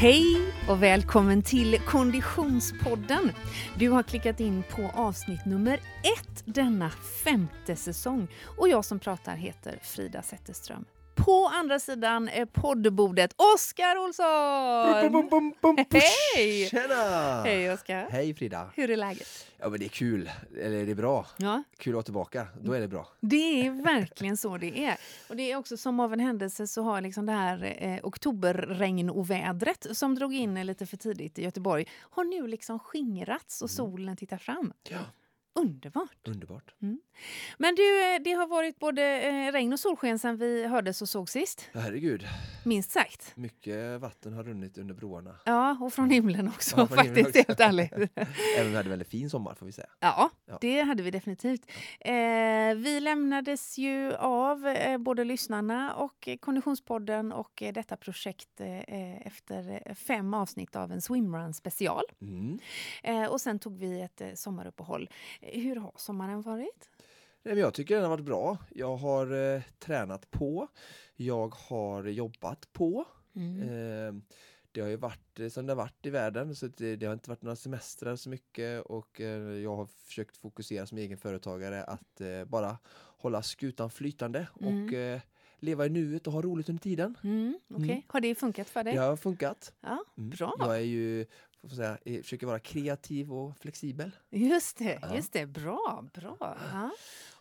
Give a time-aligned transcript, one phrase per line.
[0.00, 3.32] Hej och välkommen till Konditionspodden.
[3.78, 6.90] Du har klickat in på avsnitt nummer ett denna
[7.24, 8.28] femte säsong
[8.58, 10.84] och jag som pratar heter Frida Zetterström.
[11.14, 15.12] På andra sidan är poddbordet Oskar Olsson!
[15.12, 15.84] Bum, bum, bum, bum,
[16.34, 16.68] Hej!
[16.68, 17.42] Tjena!
[17.42, 18.08] Hej Oskar!
[18.10, 18.70] Hej Frida!
[18.74, 19.46] Hur är läget?
[19.58, 21.26] Ja men det är kul, eller det är bra.
[21.36, 23.08] Ja, Kul att vara tillbaka, då är det bra.
[23.20, 24.96] det är verkligen så det är.
[25.28, 29.86] Och det är också som av en händelse så har liksom det här eh, oktoberregnovädret
[29.92, 34.38] som drog in lite för tidigt i Göteborg har nu liksom skingrats och solen tittar
[34.38, 34.72] fram.
[34.88, 34.98] Ja,
[35.54, 36.28] Underbart!
[36.28, 36.74] underbart.
[37.58, 41.08] Men du, eh, det har varit både eh, regn och solsken sen vi hördes och
[41.08, 41.68] såg sist.
[41.72, 42.26] Ja, herregud,
[42.64, 43.36] Minst sagt.
[43.36, 45.36] mycket vatten har runnit under broarna.
[45.44, 47.38] Ja, och från himlen också Ja, faktiskt, himlen också.
[47.48, 47.92] helt ärligt.
[48.56, 49.88] Även om vi hade en väldigt fin sommar får vi säga.
[50.00, 50.58] Ja, Ja.
[50.60, 51.70] det hade vi definitivt.
[52.00, 52.12] Eh,
[52.76, 58.60] vi lämnades ju av, eh, både lyssnarna och eh, Konditionspodden och eh, detta projekt
[59.24, 62.02] efter fem avsnitt av en swimrun special.
[62.20, 62.58] Mm.
[63.30, 65.10] Och sen tog vi ett eh, sommaruppehåll.
[65.40, 66.90] Hur har sommaren varit?
[67.42, 68.58] Jag tycker den har varit bra.
[68.70, 70.68] Jag har eh, tränat på.
[71.16, 73.04] Jag har jobbat på.
[73.36, 73.62] Mm.
[73.62, 74.22] Eh,
[74.72, 77.12] det har ju varit eh, som det har varit i världen så det, det har
[77.12, 81.84] inte varit några semestrar så mycket och eh, jag har försökt fokusera som egen företagare
[81.84, 82.78] att eh, bara
[83.18, 85.14] hålla skutan flytande och Mm.
[85.14, 85.20] eh,
[85.62, 87.16] leva i nuet och ha roligt under tiden.
[87.24, 88.02] Mm, Okej, Mm.
[88.06, 88.94] har det funkat för dig?
[88.94, 89.72] Det har funkat.
[89.80, 90.30] Ja, Mm.
[90.30, 90.54] bra.
[90.58, 91.26] Jag är ju,
[91.68, 94.10] får säga, försöker vara kreativ och flexibel.
[94.30, 95.16] Just det, Ja.
[95.16, 95.46] just det.
[95.46, 96.36] Bra, bra.
[96.40, 96.90] Ja.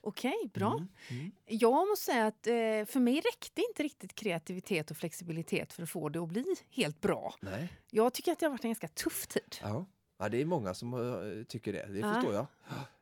[0.02, 0.72] Okej, bra.
[0.72, 0.88] Mm.
[1.10, 1.32] Mm.
[1.46, 2.54] Jag måste säga att eh,
[2.94, 7.02] för mig räckte inte riktigt kreativitet och flexibilitet för att få det att bli helt
[7.02, 7.36] bra.
[7.42, 7.74] Nej.
[7.90, 9.56] Jag tycker att det har varit en ganska tuff tid.
[9.62, 9.86] Ja.
[10.18, 11.86] ja, det är många som eh, tycker det.
[11.88, 12.46] Det förstår jag.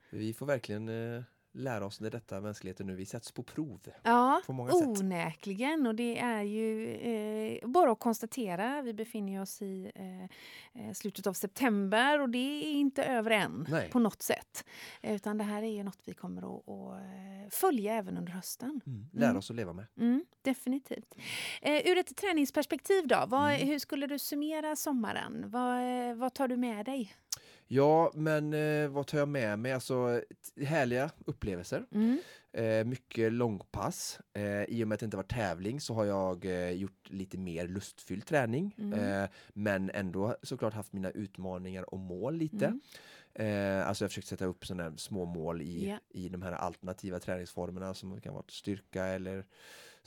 [0.10, 3.80] Vi får verkligen eh, lära oss när detta mänskligheten nu, vi sätts på prov.
[4.03, 4.88] Ja, På många sätt.
[5.02, 5.88] onekligen.
[5.88, 8.82] Och det är ju eh, bara att konstatera.
[8.82, 10.23] Vi befinner oss i eh,
[10.88, 13.89] eh, slutet av september och det är inte över än Nej.
[13.89, 14.66] på något sätt.
[15.02, 18.82] Utan det här är ju något vi kommer att, att eh, följa även under hösten.
[18.86, 19.10] Mm.
[19.14, 19.38] Lära Mm.
[19.38, 19.86] oss att leva med.
[20.00, 21.16] Mm, definitivt.
[21.61, 23.67] Eh, ur ett träningsperspektiv då, vad, Mm.
[23.67, 25.44] hur skulle du summera sommaren?
[25.48, 27.14] Vad, eh, vad tar du med dig?
[27.67, 29.72] Ja, men eh, vad tar jag med mig?
[29.72, 30.22] Alltså
[30.61, 31.86] härliga upplevelser.
[31.92, 32.20] Mm.
[32.54, 34.20] Eh, mycket långpass.
[34.33, 37.38] Eh, I och med att det inte var tävling så har jag eh, gjort lite
[37.38, 38.76] mer lustfylld träning.
[38.77, 39.23] Mm.
[39.23, 42.66] Eh, men ändå såklart haft mina utmaningar och mål lite.
[42.66, 42.82] Mm.
[43.33, 45.98] Eh, alltså jag har försökt sätta upp sådana små mål i, Ja.
[46.10, 49.45] i de här alternativa träningsformerna som kan vara styrka eller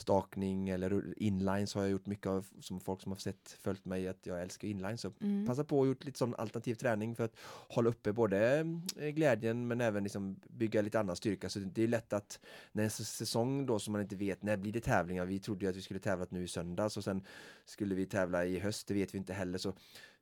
[0.01, 4.09] stakning eller inlines har jag gjort mycket av som folk som har sett följt mig
[4.09, 5.01] att jag älskar inlines.
[5.01, 5.47] Så Mm.
[5.47, 7.37] passa på och gjort lite sån alternativ träning för att
[7.69, 8.59] hålla uppe både
[8.99, 11.49] eh, glädjen men även liksom bygga lite annan styrka.
[11.49, 12.41] Så det är lätt att
[12.73, 15.25] när en säsong då som man inte vet, när blir det tävlingar?
[15.27, 17.25] Vi trodde ju att vi skulle tävla nu i söndags och sen
[17.65, 19.59] skulle vi tävla i höst, det vet vi inte heller.
[19.59, 19.73] Så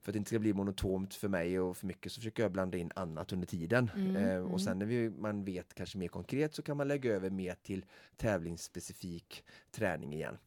[0.09, 2.53] för att det inte ska bli monotont för mig och för mycket så försöker jag
[2.53, 3.91] blanda in annat under tiden.
[3.97, 4.47] Mm, eh, mm.
[4.47, 7.55] och sen när vi, man vet kanske mer konkret så kan man lägga över mer
[7.63, 7.85] till
[8.17, 10.39] tävlingsspecifik träning igen.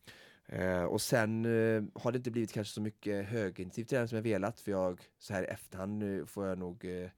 [0.46, 4.24] Eh, och sen eh, har det inte blivit kanske så mycket högintensiv träning som jag
[4.24, 7.10] velat för jag så här i efterhand nu får jag nog eh,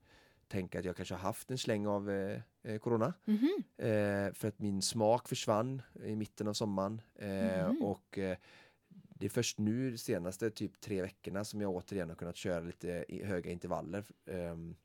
[0.48, 3.14] tänka att jag kanske har haft en släng av eh, eh, corona.
[3.24, 3.62] Mhm.
[3.76, 7.00] Eh, för att min smak försvann i mitten av sommaren.
[7.14, 7.82] Eh, Mhm.
[7.82, 8.36] Och eh,
[9.14, 12.60] det är först nu de senaste typ tre veckorna som jag återigen har kunnat köra
[12.60, 14.04] lite höga intervaller.
[14.30, 14.76] ehm,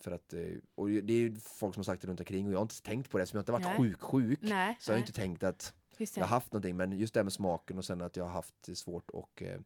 [0.00, 0.40] för att, eh,
[0.74, 2.82] och det är ju folk som har sagt det runt omkring och jag har inte
[2.82, 3.76] tänkt på det, som jag inte varit Nej.
[3.76, 4.38] sjuk sjuk.
[4.42, 7.20] Nej, Så jag har nej, inte tänkt att jag har haft någonting, men just det
[7.20, 9.58] här med smaken och sen att jag har haft svårt att eh,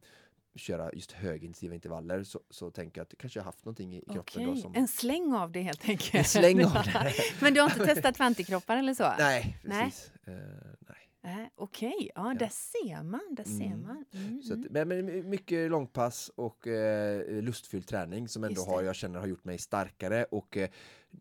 [0.55, 4.01] köra just högintensiva intervaller så, så tänker jag att kanske jag har haft någonting i
[4.01, 4.75] kroppen Okej, då som...
[4.75, 6.15] En släng av det helt enkelt.
[6.15, 7.13] En släng av det.
[7.41, 9.13] Men du har inte testat fantikroppar eller så?
[9.17, 9.83] Nej, Nej.
[9.85, 10.11] precis.
[10.23, 10.33] Eh,
[10.79, 11.04] nej.
[11.25, 13.21] Nej, Okej, ja, där ser man.
[13.35, 13.81] Där ser Mm.
[13.81, 14.05] man.
[14.13, 14.65] Mm, Så mm.
[14.65, 19.27] att, men, men mycket långpass och eh, lustfylld träning som ändå har, jag känner har
[19.27, 20.69] gjort mig starkare och eh,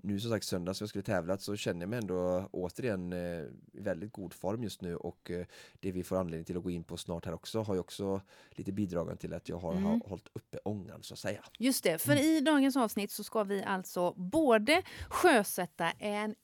[0.03, 3.19] nu som sagt söndags jag skulle tävlat så känner jag mig ändå återigen eh,
[3.73, 5.47] i väldigt god form just nu och eh,
[5.81, 8.21] det vi får anledning till att gå in på snart här också har ju också
[8.51, 9.85] lite bidragit till att jag har, Mm.
[9.85, 11.45] har hållit uppe ångan så att säga.
[11.59, 12.25] Just det, för Mm.
[12.25, 16.35] i dagens avsnitt så ska vi alltså både sjösätta en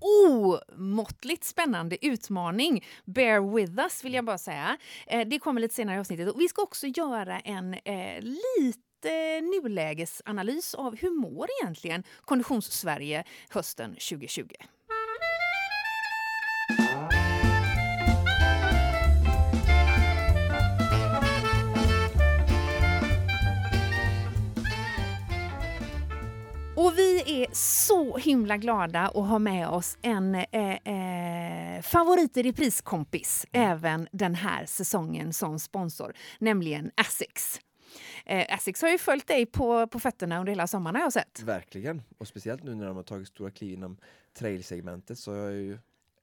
[0.00, 2.84] omåttligt spännande utmaning.
[3.04, 4.76] Bear with us vill jag bara säga.
[5.06, 6.28] Eh, det kommer lite senare i avsnittet.
[6.34, 13.90] Och vi ska också göra en eh, lite nulägesanalys av hur mår egentligen Konditions-Sverige hösten
[13.90, 14.44] 2020.
[27.52, 34.34] Så himla glada att ha med oss en eh, eh, favorit i repriskompis även den
[34.34, 37.60] här säsongen som sponsor, nämligen Asics.
[38.26, 41.42] Eh, Asics har ju följt dig på, på fötterna under hela sommaren har jag sett.
[41.42, 43.96] Verkligen, och speciellt nu när de har tagit stora kliv inom
[44.38, 45.78] trailsegmentet så har jag ju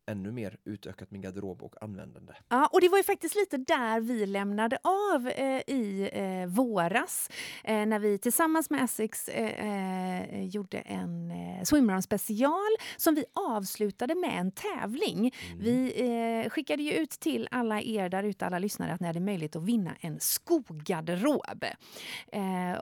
[0.07, 2.33] ännu mer utökat min garderob och användande.
[2.49, 7.29] Ja, och det var ju faktiskt lite där vi lämnade av eh, i eh, våras
[7.63, 13.25] eh, när vi tillsammans med Essex eh, eh, gjorde en eh, swimrun special som vi
[13.33, 15.17] avslutade med en tävling.
[15.17, 15.59] Mm.
[15.59, 15.93] Vi
[16.43, 19.55] eh, skickade ju ut till alla er där ute, alla lyssnare, att ni hade möjlighet
[19.55, 21.65] att vinna en skogarderob.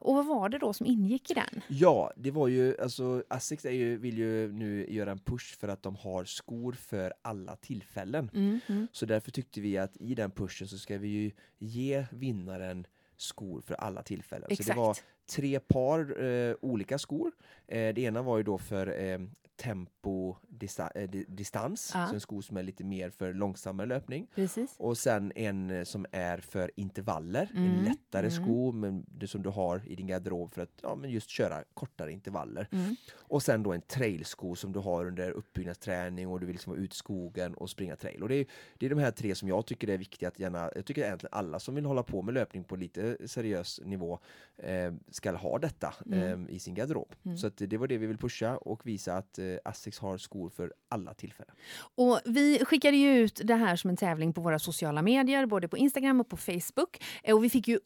[0.02, 1.62] och vad var det då som ingick i den?
[1.68, 5.68] Ja, det var ju, alltså Essex är ju, vill ju nu göra en push för
[5.68, 8.30] att de har skor för alla tillfällen.
[8.34, 8.88] Mm, mm.
[8.92, 13.62] Så därför tyckte vi att i den pushen så ska vi ju ge vinnaren skor
[13.62, 14.48] för alla tillfällen.
[14.50, 14.68] Exakt.
[14.68, 14.98] Så det var
[15.36, 17.32] tre par eh, olika skor.
[17.68, 19.20] Eh, det ena var ju då för eh,
[19.56, 22.08] tempo dista eh, distans, ja.
[22.08, 24.28] så en sko som är lite mer för långsammare löpning.
[24.36, 24.76] Precis.
[24.78, 27.70] Och sen en eh, som är för intervaller, mm.
[27.70, 28.44] en lättare mm.
[28.44, 31.64] sko men det som du har i din garderob för att ja, men just köra
[31.74, 32.68] kortare intervaller.
[32.72, 32.96] Mm.
[33.16, 36.82] Och sen då en trailsko som du har under uppbyggnadsträning och du vill liksom vara
[36.82, 38.24] ute i skogen och springa trail.
[38.24, 38.46] Och det är,
[38.78, 41.34] det är de här tre som jag tycker är viktiga att gärna, jag tycker egentligen
[41.34, 44.20] alla som vill hålla på med löpning på lite seriös nivå
[44.58, 46.46] eh, ska ha detta mm.
[46.48, 47.16] eh, i sin garderob.
[47.26, 47.38] Mm.
[47.38, 50.74] Så det var det vi vill pusha och visa att Eh, Asics har skor för
[50.90, 51.56] alla tillfällen.
[51.96, 55.68] Och vi skickade ju ut det här som en tävling på våra sociala medier, både
[55.68, 57.04] på Instagram och på Facebook.
[57.24, 57.80] Eh, och vi fick ju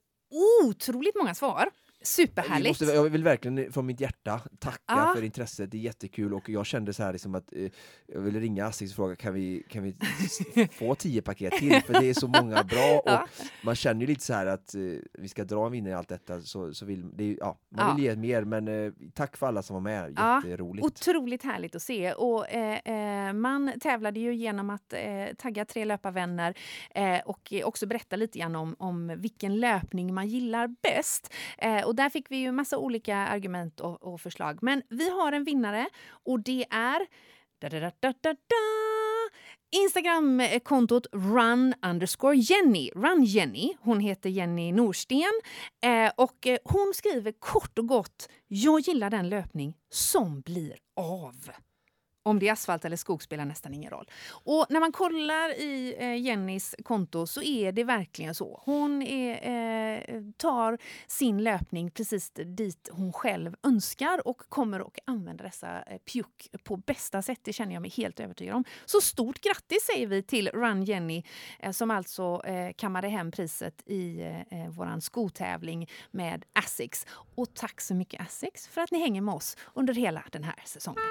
[0.64, 1.70] otroligt många svar.
[2.02, 2.82] Superhärligt!
[2.82, 5.14] Måste, jag vill verkligen från mitt hjärta tacka ah.
[5.16, 7.72] för intresset, det är jättekul och jag kände så här liksom att eh,
[8.08, 9.96] jag ville ringa Asics och fråga kan vi, kan vi
[10.72, 11.82] få tio paket till?
[11.82, 13.28] För det är så många bra och ah.
[13.64, 14.82] man känner ju lite så här att eh,
[15.14, 18.06] vi ska dra en vinnare i allt detta så, så vill det, ja, man vill
[18.06, 20.86] ge mer men eh, tack för alla som var med, jätteroligt!
[20.86, 25.86] Otroligt härligt att se och eh, eh, man tävlade ju genom att eh, tagga tre
[25.86, 26.54] löparvänner
[27.26, 31.34] och också berätta lite grann om, om vilken löpning man gillar bäst
[31.90, 34.60] och där fick vi ju massa olika argument och, och förslag.
[34.62, 37.08] Men vi har en vinnare och det är...
[37.62, 38.34] Da, da, da, da,
[39.72, 42.92] Instagramkontot run underscore Jenny.
[42.96, 43.74] Run Jenny.
[43.80, 45.42] Hon heter Jenny Norsten.
[45.84, 51.50] Eh, och eh, hon skriver kort och gott Jag gillar den löpning som blir av.
[52.24, 54.12] Om det är asfalt eller skog spelar nästan ingen roll.
[54.30, 58.62] Och när man kollar i eh, Jennys konto så är det verkligen så.
[58.66, 60.78] Hon är, eh, tar
[61.08, 66.78] sin löpning precis dit hon själv önskar och kommer att använda dessa eh, pjuck på
[66.78, 67.40] bästa sätt.
[67.44, 68.64] Det känner jag mig helt övertygad om.
[68.86, 71.24] Så stort grattis säger vi till Run Jenny
[71.60, 77.06] eh, som alltså eh, kammade hem priset i eh, eh vår skotävling med Asics.
[77.36, 80.62] Och tack så mycket Asics för att ni hänger med oss under hela den här
[80.66, 81.02] säsongen.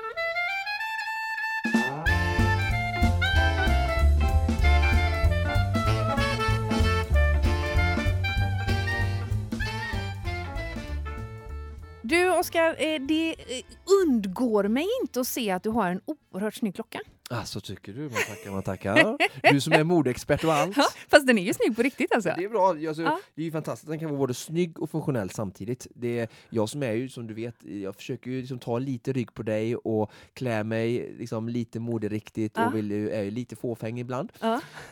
[12.09, 13.65] Du, Oskar, eh, det eh,
[14.03, 17.01] undgår mig inte att se att du har en oerhört snygg klocka.
[17.31, 19.17] Ah, så tycker du, man tackar, man tackar.
[19.53, 20.77] Du som är modeexpert och allt.
[20.77, 22.33] Ja, fast den är ju snygg på riktigt alltså.
[22.37, 23.21] Det är bra, alltså, ja.
[23.35, 25.87] det är ju fantastiskt, den kan vara både snygg och funktionell samtidigt.
[25.95, 29.13] Det är, jag som är ju, som du vet, jag försöker ju liksom ta lite
[29.13, 32.67] rygg på dig och klä mig liksom lite moderiktigt ja.
[32.67, 34.33] och vill, är ju lite fåfäng ibland.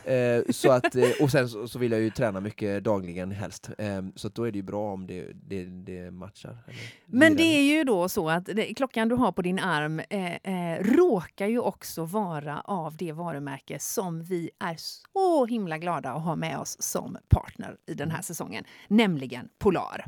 [0.05, 3.69] Eh, så att, eh, och sen så, så, vill jag ju träna mycket dagligen helst.
[3.77, 6.57] Eh, så då är det ju bra om det, det, det matchar.
[7.05, 10.35] Men det är ju då så att det, klockan du har på din arm eh,
[10.35, 16.11] eh, råkar ju också vara vara av det varumärke som vi är så himla glada
[16.11, 20.05] att ha med oss som partner i den här säsongen, nämligen Polar.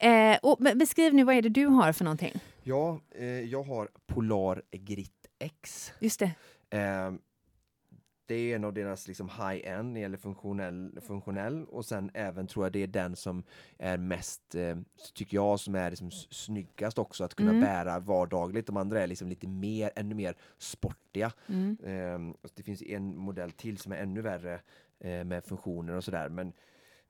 [0.00, 2.40] Eh, och beskriv nu, vad är det du har för någonting?
[2.62, 5.92] Ja, eh, jag har Polar Grit X.
[5.98, 6.30] Just det.
[6.78, 7.12] Eh,
[8.28, 12.46] det är en av deras liksom high-end när det gäller funktionell, funktionell och sen även
[12.46, 13.42] tror jag det är den som
[13.78, 14.76] är mest, eh,
[15.14, 17.62] tycker jag, som är liksom snyggast också att kunna mm.
[17.62, 18.66] bära vardagligt.
[18.66, 21.32] De andra är liksom lite mer, ännu mer sportiga.
[21.46, 21.76] Mm.
[21.84, 24.60] Eh, det finns en modell till som är ännu värre
[25.00, 26.52] eh, med funktioner och sådär men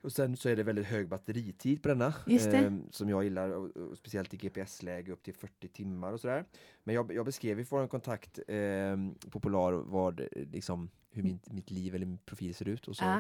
[0.01, 3.77] och sen så är det väldigt hög batteritid på denna eh, som jag gillar, och,
[3.77, 6.45] och speciellt i GPS-läge upp till 40 timmar och sådär.
[6.85, 8.97] Men jag, jag beskrev i vår kontakt eh,
[9.31, 13.05] på Polar vad liksom hur min, mitt liv eller min profil ser ut och så
[13.05, 13.19] uh.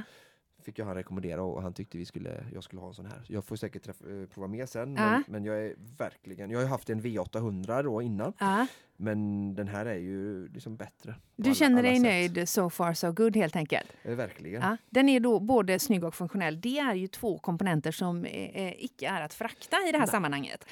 [0.62, 3.25] fick jag han rekommendera och han tyckte vi skulle, jag skulle ha en sån här.
[3.28, 4.94] Jag får säkert träffa, eh, prova mer sen uh.
[4.94, 8.32] men, men, jag är verkligen, jag har haft en V800 då innan
[9.00, 11.14] Men den här är ju liksom bättre.
[11.37, 13.93] Du alla- känner dig nöjd so far so good helt enkelt?
[14.02, 14.62] Eh, Verkligen.
[14.62, 16.61] Ja, den är då både snygg och funktionell.
[16.61, 18.33] Det är ju två komponenter som eh,
[18.67, 20.64] eh, icke är att frakta i det här sammanhanget.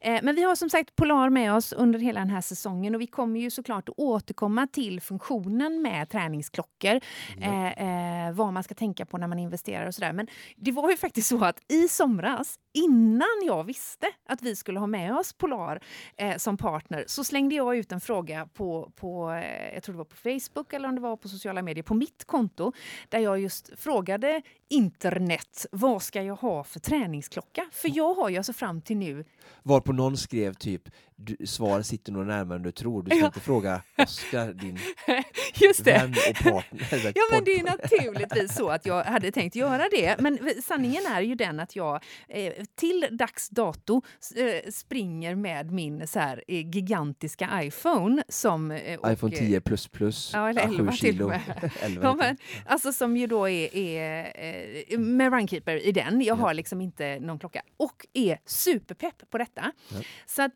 [0.00, 3.00] Eh, men vi har som sagt Polar med oss under hela den här säsongen och
[3.00, 7.00] vi kommer ju såklart att återkomma till funktionen med träningsklockor.
[7.40, 10.12] Eh, eh, vad man ska tänka på när man investerar och sådär.
[10.12, 10.26] Men
[10.56, 14.86] det var ju faktiskt så att i somras, innan jag visste att vi skulle ha
[14.86, 15.82] med oss Polar
[16.16, 19.98] eh, som partner, så slängde jag ut en fråga på, på eh, jag tror det
[19.98, 22.72] var på Facebook eller om det var på sociala medier, på mitt konto,
[23.08, 27.66] där jag just frågade internet, vad ska jag ha för träningsklocka?
[27.72, 29.24] För jag har ju alltså fram till nu
[29.62, 30.88] Varpå någon skrev typ,
[31.24, 33.02] du, svar sitter nog närmare än du tror.
[33.02, 33.26] Du ska Ja.
[33.26, 34.78] inte fråga Oskar, din
[35.60, 35.92] Just det.
[35.92, 37.12] vän och partner.
[37.14, 40.16] Ja, men det är naturligtvis så att jag hade tänkt göra det.
[40.18, 44.02] Men sanningen är ju den att jag eh, till dags dato
[44.36, 48.22] eh, springer med min så här, eh, gigantiska iPhone.
[48.28, 51.24] Som, och, iPhone eh, 10 plus plus, Ja, eller ja, sju 11 till kilo.
[51.24, 51.70] och med.
[51.82, 56.20] 11 Ja, men, alltså som ju då är, är med Runkeeper i den.
[56.22, 57.62] Jag har liksom inte någon klocka.
[57.76, 59.72] Och är superpepp på detta.
[59.88, 59.96] Ja.
[60.26, 60.52] Så att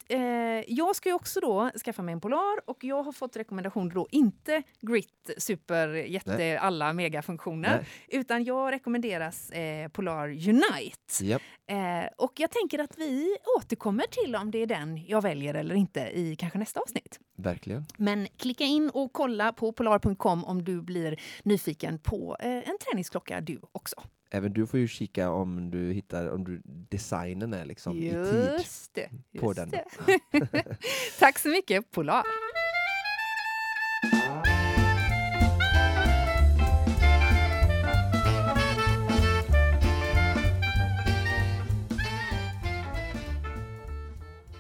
[0.69, 4.07] jag ska ju också då skaffa mig en Polar och jag har fått rekommendationer då
[4.11, 6.57] inte Grit Super jätte Nej.
[6.57, 8.21] alla megafunktioner Nej.
[8.21, 11.25] utan jag rekommenderas eh, Polar Unite.
[11.25, 11.43] Japp.
[11.71, 11.77] Eh,
[12.17, 16.01] och jag tänker att vi återkommer till om det är den jag väljer eller inte
[16.01, 17.21] i kanske nästa avsnitt.
[17.37, 17.87] Verkligen.
[17.97, 23.41] Men klicka in och kolla på polar.com om du blir nyfiken på eh, en träningsklocka
[23.41, 24.03] du också.
[24.31, 28.53] Även du får ju kika om du hittar, om du, designen är liksom i tid.
[28.59, 29.11] Just det.
[29.33, 29.73] Just på den.
[31.19, 32.23] Tack så mycket, Polar.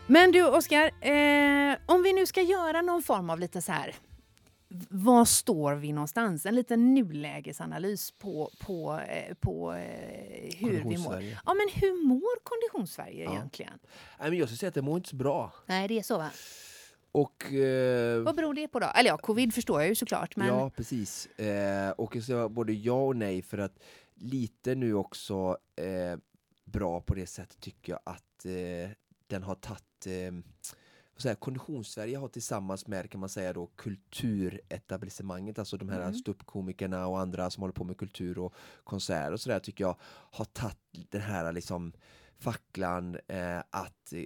[0.06, 3.94] Men du, Oskar, eh, om vi nu ska göra någon form av lite så här
[4.88, 6.46] var står vi någonstans?
[6.46, 11.22] En liten nulägesanalys på, på, eh, på eh, hur vi mår.
[11.46, 13.32] Ja, men hur mår Konditionssverige Ja.
[13.32, 13.78] egentligen?
[14.20, 15.52] Nej, men jag skulle säga att det mår inte så bra.
[15.66, 16.30] Nej, det är så va?
[17.12, 17.52] Och...
[17.52, 18.86] Eh, Vad beror det på då?
[18.86, 21.26] Eller ja, covid förstår jag ju såklart, men Ja, precis.
[21.26, 23.78] Eh, och jag säger både ja och nej för att
[24.14, 26.18] lite nu också eh,
[26.64, 28.90] bra på det sättet tycker jag att eh,
[29.26, 30.06] den har tagit
[31.38, 36.14] Konditionssverige har tillsammans med kan man säga då kulturetablissemanget, alltså de här Mm.
[36.14, 39.96] ståuppkomikerna och andra som håller på med kultur och konserter och sådär tycker jag
[40.30, 41.92] har tagit den här liksom
[42.38, 44.24] facklan eh, att eh,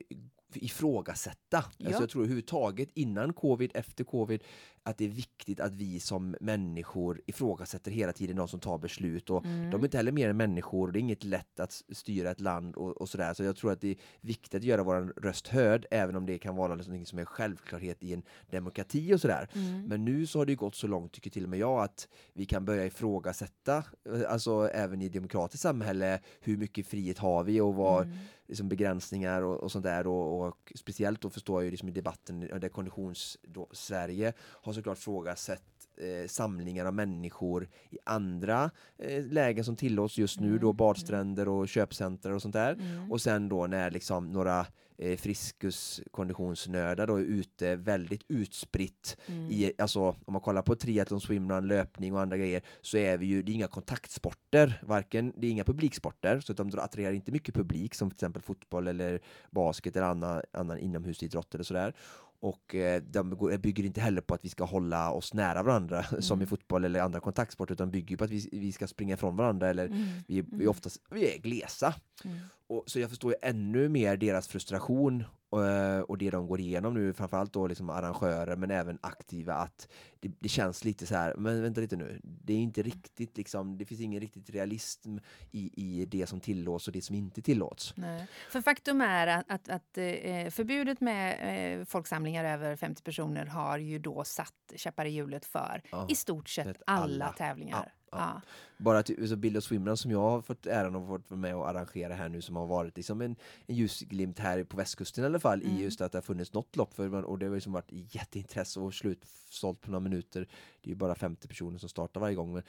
[0.54, 1.64] ifrågasätta.
[1.76, 1.86] Ja.
[1.86, 4.42] Alltså jag tror överhuvudtaget innan covid, efter covid,
[4.84, 9.30] att det är viktigt att vi som människor ifrågasätter hela tiden de som tar beslut.
[9.30, 9.70] Och Mm.
[9.70, 12.40] De är inte heller mer än människor och det är inget lätt att styra ett
[12.40, 13.34] land och, och sådär.
[13.34, 16.38] Så jag tror att det är viktigt att göra vår röst hörd, även om det
[16.38, 19.48] kan vara något som är självklarhet i en demokrati och sådär.
[19.54, 19.84] Mm.
[19.84, 22.08] Men nu så har det ju gått så långt, tycker till och med jag, att
[22.32, 27.44] vi kan börja ifrågasätta, eh, alltså även i ett demokratiskt samhälle, hur mycket frihet har
[27.44, 28.16] vi och vad Mm.
[28.48, 30.06] liksom begränsningar och, och sånt där.
[30.06, 35.62] Och, och speciellt då förstår jag ju liksom i debatten där Konditions-Sverige har såklart frågasett
[35.96, 41.48] eh, samlingar av människor i andra eh, lägen som tillåts just nu, då Mm, badstränder
[41.48, 42.72] och köpcenter och sånt där.
[42.72, 43.12] Mm.
[43.12, 44.66] Och sen då när liksom några
[44.98, 49.50] eh, friskus konditionsnördar då är ute väldigt utspritt Mm.
[49.50, 53.26] i, alltså om man kollar på triathlon, swimrun, löpning och andra grejer så är vi
[53.26, 57.54] ju, det är inga kontaktsporter, varken, det är inga publiksporter så de attraherar inte mycket
[57.54, 61.94] publik som till exempel fotboll eller basket eller annan, annan inomhusidrott eller sådär.
[62.42, 63.30] Och eh, de
[63.62, 66.48] bygger inte heller på att vi ska hålla oss nära varandra som i Mm.
[66.48, 69.86] fotboll eller andra kontaktsporter utan bygger på att vi, vi ska springa ifrån varandra eller
[69.86, 70.02] Mm.
[70.26, 70.68] vi, vi, Mm.
[70.68, 71.94] oftast, vi är glesa.
[72.24, 72.38] Mm.
[72.72, 76.94] Och, så jag förstår ju ännu mer deras frustration eh, och det de går igenom
[76.94, 79.88] nu, framförallt då liksom arrangörer men även aktiva, att
[80.20, 83.78] det, det känns lite så här, men vänta lite nu, det är inte riktigt liksom,
[83.78, 85.18] det finns ingen riktigt realism
[85.50, 87.94] i, i det som tillåts och det som inte tillåts.
[87.96, 88.26] Nej.
[88.50, 93.78] För faktum är att, att, att eh, förbudet med eh, folksamlingar över 50 personer har
[93.78, 97.32] ju då satt käppar i hjulet för Ja, i stort sett alla, alla.
[97.32, 97.92] tävlingar.
[97.94, 98.40] Ja, Ja.
[98.78, 101.56] Bara till, så Bill och Swimrun som jag har fått äran av att vara med
[101.56, 105.26] och arrangera här nu som har varit liksom en, en ljusglimt här på västkusten i
[105.26, 105.76] alla fall Mm.
[105.76, 108.80] i just att det har funnits något lopp för, och det har liksom varit jätteintresse
[108.80, 110.48] och slutsålt på några minuter.
[110.80, 112.62] Det är ju bara 50 personer som startar varje gång men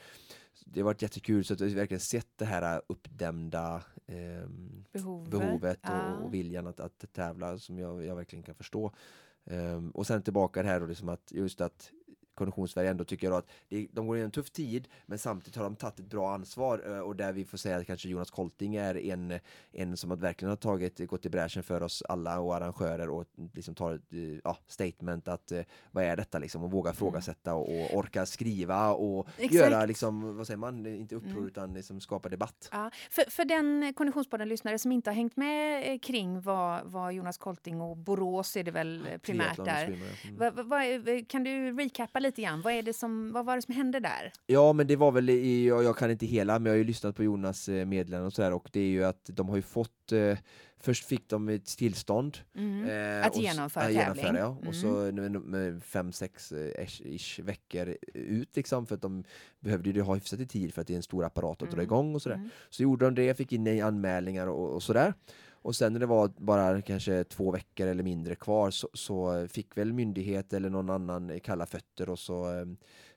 [0.64, 5.30] det har varit jättekul så att har verkligen sett det här uppdämda ehm, Behovet.
[5.30, 6.14] behovet ja.
[6.14, 8.92] och, och viljan att, att tävla som jag, jag verkligen kan förstå.
[9.44, 11.90] Ehm, och sen tillbaka det här då liksom att just att
[12.34, 15.64] Konditionssverige ändå tycker jag att det, de går in en tuff tid men samtidigt har
[15.64, 18.74] de tagit ett bra ansvar eh, och där vi får säga att kanske Jonas Kolting
[18.76, 19.38] är en,
[19.72, 23.24] en som verkligen har tagit, gått i bräschen för oss alla och arrangörer och
[23.54, 25.60] liksom tar ett eh, ja, statement att eh,
[25.90, 26.94] vad är detta liksom och våga Mm.
[26.96, 29.54] ifrågasätta och, och orka skriva och Exakt.
[29.54, 31.46] göra liksom, vad säger man, inte uppror Mm.
[31.46, 32.68] utan liksom skapa debatt.
[32.72, 37.80] Ja, för, för den Konditionspodden-lyssnare som inte har hängt med kring vad, vad Jonas Kolting
[37.80, 39.98] och Borås är det väl primärt där.
[40.24, 40.28] ja.
[40.46, 40.68] Mm.
[40.68, 42.60] Vad är- kan du recappa lite grann?
[42.62, 44.32] Vad, är det som, vad var det som hände där?
[44.46, 47.16] Ja men det var väl i, jag, kan inte hela men jag har ju lyssnat
[47.16, 50.12] på Jonas eh, meddelanden och sådär och det är ju att de har ju fått
[50.12, 50.38] eh,
[50.78, 52.84] Först fick de ett tillstånd Mm.
[53.20, 54.24] eh, Att och genomföra ja, tävling.
[54.24, 54.56] genomföra, ja.
[54.56, 54.68] Mm.
[54.68, 59.24] Och så med, med fem, sex eh, ish, ish veckor ut liksom för att de
[59.60, 61.74] behövde ju ha hyfsat i tid för att det är en stor apparat att dra
[61.74, 61.84] Mm.
[61.84, 62.36] igång och sådär.
[62.36, 62.48] Mm.
[62.70, 65.14] Så gjorde de det, fick in anmälningar och, och sådär.
[65.64, 69.76] Och sen när det var bara kanske två veckor eller mindre kvar så, så fick
[69.78, 72.66] väl myndighet eller någon annan kalla fötter och så eh,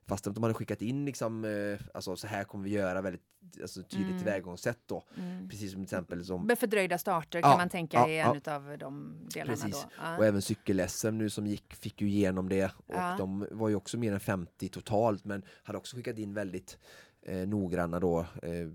[0.06, 3.22] fast att de hade skickat in liksom, eh, alltså så här kommer vi göra väldigt
[3.62, 4.18] alltså, tydligt Mm.
[4.18, 5.04] tillvägagångssätt då.
[5.18, 5.50] Mm.
[5.50, 8.36] Precis som till exempel som Med fördröjda starter Ja, kan man tänka ja, är ja.
[8.46, 9.72] en av de delarna Precis.
[9.84, 9.90] då.
[10.04, 10.18] Ja.
[10.18, 13.16] och även cykel-SM nu som gick fick ju igenom det och Ja.
[13.18, 16.78] de var ju också mer än 50 totalt men hade också skickat in väldigt
[17.22, 18.68] eh, noggranna då eh,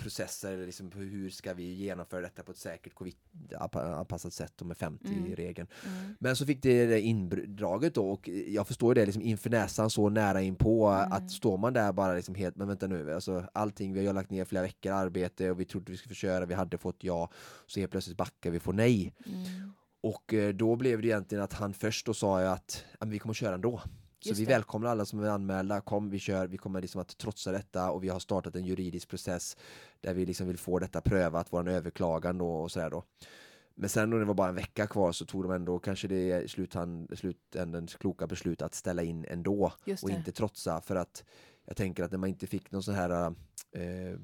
[0.00, 4.76] processer liksom på hur ska vi genomföra detta på ett säkert covid-anpassat sätt då med
[4.76, 5.36] 50 Mm.
[5.36, 5.68] regeln.
[5.86, 6.16] Mm.
[6.20, 10.08] Men så fick det det indraget då och jag förstår det liksom inför näsan så
[10.08, 11.12] nära in på Mm.
[11.12, 14.30] att står man där bara liksom helt, men vänta nu, alltså allting, vi har lagt
[14.30, 17.30] ner flera veckor arbete och vi trodde vi skulle få köra, vi hade fått ja,
[17.66, 19.14] så helt plötsligt backar vi får nej.
[19.26, 19.72] Mm.
[20.02, 23.34] Och eh, då blev det egentligen att han först då sa jag att vi kommer
[23.34, 23.80] köra ändå.
[24.24, 24.52] Så vi det.
[24.52, 28.04] välkomnar alla som är anmälda, kom vi kör, vi kommer liksom att trotsa detta och
[28.04, 29.56] vi har startat en juridisk process
[30.00, 33.04] där vi liksom vill få detta prövat, våran överklagan då och sådär då.
[33.74, 36.50] Men sen då det var bara en vecka kvar så tog de ändå kanske det
[36.50, 39.72] sluthand, slutändens kloka beslut att ställa in ändå
[40.02, 41.24] och inte trotsa för att
[41.64, 43.34] jag tänker att när man inte fick någon sån här
[43.72, 44.18] eh,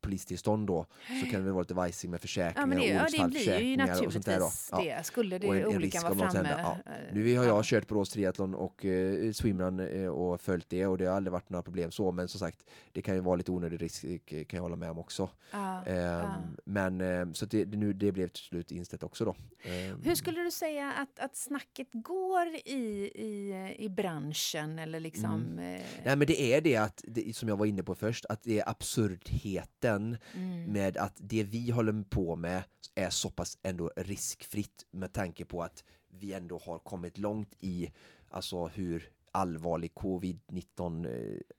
[0.00, 0.86] polistillstånd då
[1.24, 4.26] så kan det vara lite vajsing med försäkringar Ja, det, och ja, olycksfallsförsäkringar och sånt
[4.26, 4.50] där då.
[4.72, 4.78] Ja.
[4.82, 5.06] det.
[5.06, 6.48] Skulle det Och en- en olyckan vara framme.
[6.48, 6.92] händer, ja.
[6.92, 7.62] eh, Nu har jag ja.
[7.64, 11.50] kört Borås Triathlon och eh, swimrun eh, och följt det och det har aldrig varit
[11.50, 14.56] några problem så men som sagt det kan ju vara lite onödig risk eh, kan
[14.56, 15.30] jag hålla med om också.
[15.50, 16.34] Ja, Ehm, ja.
[16.64, 19.36] Men eh, så det nu, det blev till slut inställt också då.
[19.62, 24.78] Ehm, Hur skulle du säga att, att snacket går i, i, i branschen?
[24.78, 25.58] Eller liksom, Mm.
[25.74, 28.42] eh, Nej men det är det att, det, som jag var inne på först, att
[28.42, 32.62] det är absurdheten mm, med att det vi håller på med
[32.94, 37.90] är så pass ändå riskfritt med tanke på att vi ändå har kommit långt i
[38.30, 41.06] alltså hur allvarlig covid-19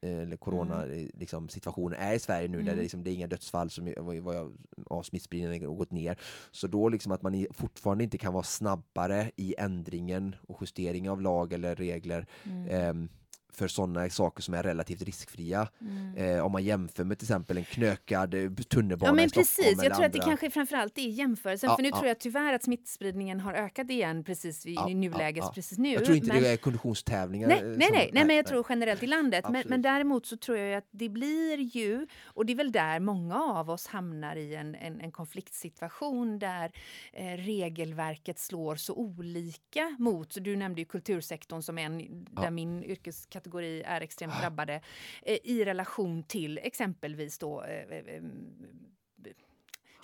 [0.01, 2.75] eh, eller corona eh, liksom, situationen är i Sverige nu där Mm.
[2.75, 6.19] det, liksom, det är inga dödsfall som vad vad jag, av smittspridningen har gått ner.
[6.51, 11.21] Så då liksom att man fortfarande inte kan vara snabbare i ändringen och justering av
[11.21, 13.09] lag eller regler mm, ehm,
[13.53, 15.67] för sådana saker som är relativt riskfria.
[15.81, 16.15] mm.
[16.17, 19.45] Eh, om man jämför med till exempel en knökad eh, tunnelbana Ja men i Stockholm
[19.45, 21.69] precis, jag tror att det andra- kanske framförallt är jämförelsen.
[21.69, 21.95] Ja, för nu ja.
[21.97, 25.45] tror jag tyvärr att smittspridningen har ökat igen precis i, Ja, i nuläget.
[25.53, 25.89] Precis nu.
[25.89, 26.43] Jag tror inte men...
[26.43, 27.47] det är konditionstävlingar.
[27.47, 29.45] Nej, nej, som- nej, nej, men jag tror generellt i landet.
[29.49, 32.99] Men, men däremot så tror jag att det blir ju, och det är väl där
[32.99, 36.71] många av oss hamnar i en, en, en konfliktsituation där
[37.13, 42.83] eh, regelverket slår så olika mot, så du nämnde ju kultursektorn som en, där min
[42.83, 44.81] yrkeskategori kategori är extremt drabbade,
[45.21, 48.23] eh, i relation till exempelvis då eh, eh,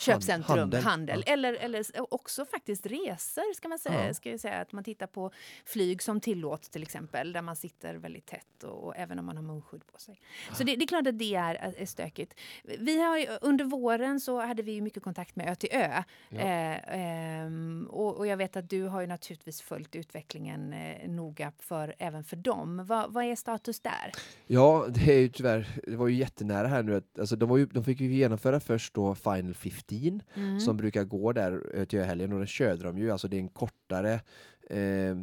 [0.05, 1.23] köpcentrum, handel, handel.
[1.25, 4.07] Eller, eller också faktiskt resor ska man säga.
[4.07, 4.13] Ja.
[4.13, 5.31] Ska jag säga att man tittar på
[5.65, 9.35] flyg som tillåts till exempel, där man sitter väldigt tätt och, och även om man
[9.35, 10.19] har munskydd på sig.
[10.53, 12.33] Så det, det är klart att det är, är stökigt.
[12.79, 16.03] Vi har ju, under våren så hade vi mycket kontakt med Ö till Ö.
[16.29, 16.39] Ja.
[16.39, 21.51] Eh, ehm, och, och jag vet att du har ju naturligtvis följt utvecklingen eh, noga
[21.59, 22.85] för, även för dem.
[22.85, 24.11] Vad, vad är status där?
[24.47, 27.01] Ja, det är ju tyvärr, det var ju jättenära här nu.
[27.19, 29.53] Alltså, de, var ju, de fick ju genomföra först då Final
[29.99, 30.59] 15 Mm.
[30.59, 33.39] som brukar gå där eh, till helgen och den körde de ju, alltså det är
[33.41, 34.13] en kortare
[34.69, 35.15] eh,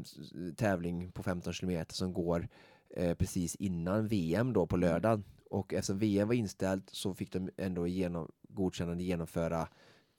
[0.56, 2.48] tävling på 15 kilometer som går
[2.96, 4.88] eh, precis innan VM då på Mm.
[4.90, 5.24] lördagen.
[5.50, 9.68] Och eftersom VM var inställt så fick de ändå genom, godkännande genomföra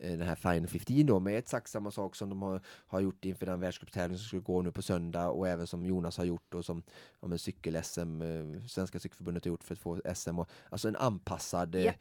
[0.09, 3.45] den här Final 15 då med exakt samma sak som de har, har gjort inför
[3.45, 6.65] den världscuptävling som skulle gå nu på söndag och även som Jonas har gjort och
[6.65, 6.83] som
[7.21, 10.39] ja, cykel-SM, eh, Svenska cykelförbundet har gjort för att få SM.
[10.39, 11.91] Och, alltså en anpassad eh, Ja.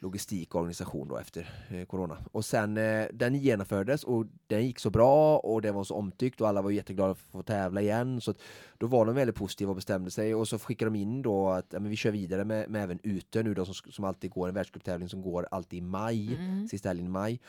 [0.00, 2.16] logistik och organisation då efter eh, corona.
[2.32, 6.40] Och sen eh, den genomfördes och den gick så bra och det var så omtyckt
[6.40, 8.20] och alla var jätteglada för att få tävla igen.
[8.20, 8.34] Så
[8.78, 11.66] då var de väldigt positiva och bestämde sig och så skickade de in då att
[11.70, 14.48] ja, men vi kör vidare med, med även ute nu då som, som alltid går
[14.48, 16.68] en världscuptävling som går alltid i maj, Mm.
[16.68, 17.40] sista helgen i maj.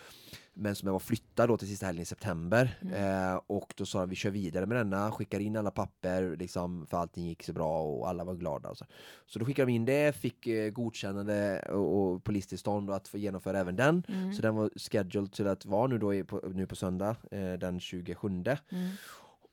[0.53, 2.77] Men som jag var flyttad då till sista helgen i september.
[2.81, 2.93] Mm.
[3.33, 6.88] Eh, och då sa de vi kör vidare med denna, skickar in alla papper liksom,
[6.88, 8.75] för allting gick så bra och alla var glada.
[8.75, 8.85] Så.
[9.25, 13.17] så då skickade de in det, fick eh, godkännande och, och polistillstånd och att få
[13.17, 14.03] genomföra även den.
[14.07, 14.33] Mm.
[14.33, 17.79] Så den var scheduled till att vara nu då på, nu på söndag eh, den
[17.79, 18.27] 27.
[18.27, 18.91] Mm.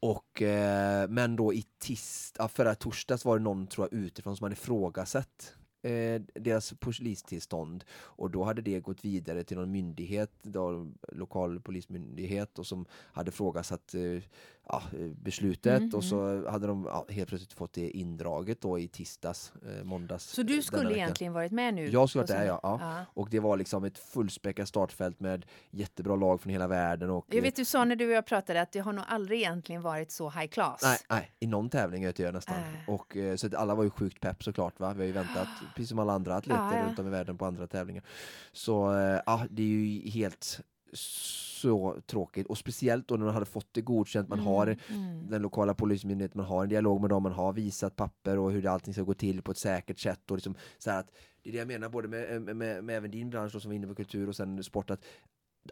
[0.01, 4.45] Och, eh, men då i tisdag, förra torsdags var det någon tror jag utifrån som
[4.45, 5.55] hade ifrågasatt
[5.87, 7.85] eh, deras polistillstånd.
[7.95, 13.29] Och då hade det gått vidare till någon myndighet, då, lokal polismyndighet och som hade
[13.29, 14.23] ifrågasatt eh,
[14.69, 14.83] ja,
[15.23, 19.53] beslutet Mm, och så hade de ja, helt plötsligt fått det indraget då i tisdags,
[19.67, 20.25] eh, måndags.
[20.25, 21.89] Så du skulle egentligen varit med nu?
[21.89, 23.05] Jag skulle varit där, ja, ja.
[23.15, 27.11] Och det var liksom ett fullspäckat startfält med jättebra lag från hela världen.
[27.11, 29.39] Och, Jag vet du sa när du och jag pratade att det har nog aldrig
[29.41, 30.81] egentligen varit så high class.
[30.83, 32.57] Nej, nej, i någon tävling vet jag nästan.
[32.57, 32.95] Äh.
[32.95, 34.81] Och, eh, så att alla var ju sjukt pepp såklart.
[34.81, 34.93] Va?
[34.93, 36.87] Vi har ju väntat, precis som alla andra atleter Ja, ja.
[36.87, 38.05] runt om i världen på andra tävlingar.
[38.53, 40.61] Så eh, ja, det är ju helt
[40.97, 42.47] så tråkigt.
[42.47, 44.29] Och speciellt då när man hade fått det godkänt.
[44.29, 45.31] Man har mm.
[45.31, 48.67] den lokala polismyndigheten, man har en dialog med dem, man har visat papper och hur
[48.67, 50.31] allting ska gå till på ett säkert sätt.
[50.31, 51.11] Och liksom så att,
[51.43, 53.71] det är det jag menar både med, med, med, med även din bransch då, som
[53.71, 54.91] var inne på kultur och sen sport.
[54.91, 55.05] att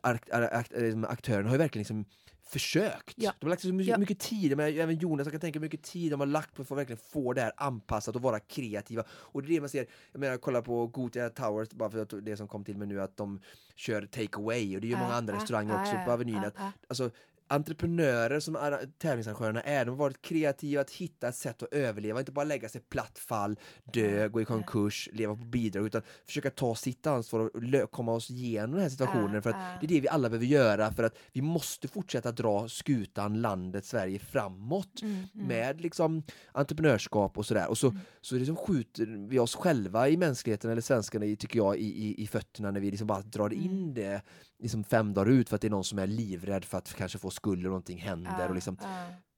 [0.02, 2.04] aktörerna har ju verkligen liksom
[2.46, 3.14] försökt.
[3.16, 3.32] Ja.
[3.40, 3.98] De har lagt så mycket, Ja.
[3.98, 6.62] mycket tid, men även Jonas, jag kan tänka hur mycket tid de har lagt på
[6.62, 9.04] att verkligen få det här anpassat och vara kreativa.
[9.10, 12.14] Och det är det man ser, jag menar kolla på Gothia Towers, bara för att
[12.22, 13.40] det som kom till mig nu, att de
[13.74, 16.12] kör take away och det är ju många Ja, andra ja, restauranger ja, också på
[16.12, 16.36] Avenyn.
[16.44, 16.54] att.
[16.88, 17.10] Alltså,
[17.48, 22.18] entreprenörer som arra- tävlingsarrangörerna är, de har varit kreativa att hitta ett sätt att överleva,
[22.20, 23.58] inte bara lägga sig platt fall,
[23.92, 28.30] dö, gå i konkurs, leva på bidrag, utan försöka ta sitt ansvar och komma oss
[28.30, 29.34] igenom den här situationen.
[29.34, 29.78] Ja, för att ja.
[29.80, 33.84] det är det vi alla behöver göra för att vi måste fortsätta dra skutan, landet,
[33.84, 35.46] Sverige framåt Mm, mm.
[35.46, 37.70] med liksom entreprenörskap och sådär.
[37.70, 41.84] Och så, så liksom skjuter vi oss själva i mänskligheten, eller svenskarna, tycker jag, i,
[42.08, 43.64] i, i fötterna när vi liksom bara drar Mm.
[43.64, 44.22] in det
[44.58, 47.18] liksom fem dagar ut för att det är någon som är livrädd för att kanske
[47.18, 48.48] få skuld och någonting händer.
[48.48, 48.76] Och liksom,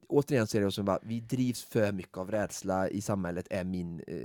[0.08, 3.64] återigen så är det som bara, vi drivs för mycket av rädsla i samhället, är
[3.64, 4.16] min eh,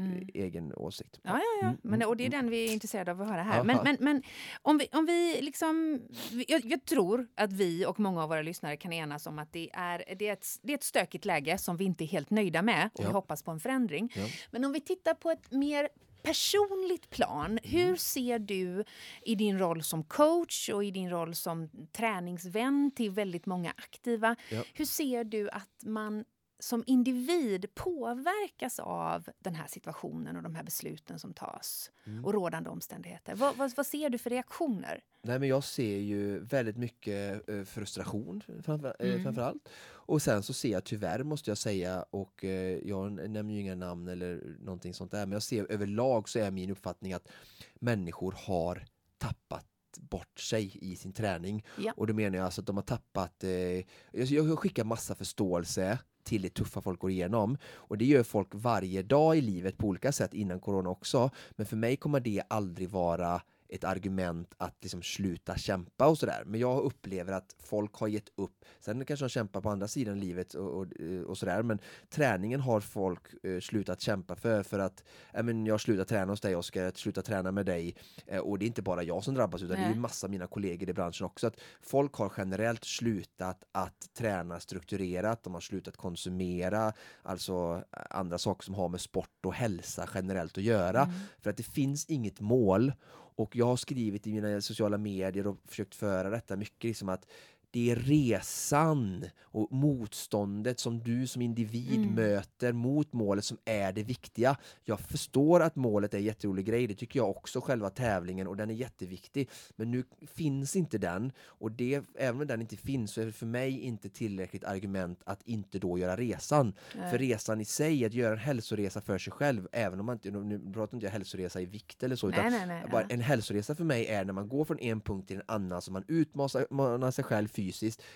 [0.00, 0.28] Mm.
[0.34, 1.20] egen åsikt.
[1.22, 1.66] Ja, ja, ja.
[1.66, 3.54] Mm, Men, mm, och det är den vi är intresserade av att höra här.
[3.54, 3.64] Aha.
[3.64, 4.22] Men, men, men
[4.62, 6.00] om vi, om vi liksom...
[6.48, 9.70] Jag, jag tror att vi och många av våra lyssnare kan enas om att det
[9.72, 12.62] är, det är, ett, det är ett stökigt läge som vi inte är helt nöjda
[12.62, 13.10] med och vi Ja.
[13.12, 14.12] hoppas på en förändring.
[14.16, 14.26] Ja.
[14.50, 15.88] Men om vi tittar på ett mer
[16.26, 17.96] personligt plan, hur Mm.
[17.96, 18.84] ser du
[19.22, 24.36] i din roll som coach och i din roll som träningsvän till väldigt många aktiva,
[24.50, 24.62] Ja.
[24.74, 26.24] hur ser du att man
[26.58, 32.24] som individ påverkas av den här situationen och de här besluten som tas Mm.
[32.24, 33.34] och rådande omständigheter?
[33.34, 35.04] Vad, vad, vad ser du för reaktioner?
[35.22, 39.22] Nej men jag ser ju väldigt mycket eh, frustration framför, eh, Mm.
[39.22, 39.68] framförallt.
[39.88, 43.74] Och sen så ser jag tyvärr måste jag säga, och eh, jag nämner ju inga
[43.74, 47.28] namn eller någonting sånt där, men jag ser överlag så är min uppfattning att
[47.74, 48.84] människor har
[49.18, 49.66] tappat
[49.98, 51.64] bort sig i sin träning.
[51.78, 51.92] Ja.
[51.96, 55.98] Och då menar jag alltså att de har tappat, eh, jag, jag skickar massa förståelse
[56.26, 57.58] till det tuffa folk går igenom.
[57.74, 61.30] Och det gör folk varje dag i livet på olika sätt innan corona också.
[61.50, 66.42] Men för mig kommer det aldrig vara ett argument att liksom sluta kämpa och sådär.
[66.46, 68.64] Men jag upplever att folk har gett upp.
[68.80, 70.86] Sen kanske de kämpar på andra sidan livet och, och,
[71.26, 71.62] och sådär.
[71.62, 74.62] Men träningen har folk eh, slutat kämpa för.
[74.62, 77.96] För att ja, men jag slutar träna hos dig Oskar, jag slutar träna med dig.
[78.26, 79.94] Eh, och det är inte bara jag som drabbas utan det är Nej.
[79.94, 81.46] ju massa av mina kollegor i branschen också.
[81.46, 85.42] Att folk har generellt slutat att träna strukturerat.
[85.42, 90.58] De har slutat konsumera alltså eh, andra saker som har med sport och hälsa generellt
[90.58, 91.02] att göra.
[91.02, 91.14] Mm.
[91.38, 92.92] För att det finns inget mål.
[93.36, 97.26] Och jag har skrivit i mina sociala medier och försökt föra detta mycket liksom att
[97.70, 102.14] det är resan och motståndet som du som individ Mm.
[102.14, 104.56] möter mot målet som är det viktiga.
[104.84, 108.56] Jag förstår att målet är en jätterolig grej, det tycker jag också, själva tävlingen och
[108.56, 109.50] den är jätteviktig.
[109.76, 113.32] Men nu finns inte den och det, även om den inte finns så är det
[113.32, 116.72] för mig inte tillräckligt argument att inte då göra resan.
[116.98, 117.10] Nej.
[117.10, 120.30] För resan i sig, att göra en hälsoresa för sig själv, även om man inte,
[120.30, 123.84] nu pratar inte jag hälsoresa i vikt eller så, Nej, nej, bara en hälsoresa för
[123.84, 127.24] mig är när man går från en punkt till en annan, så man utmanar sig
[127.24, 127.65] själv fysiskt.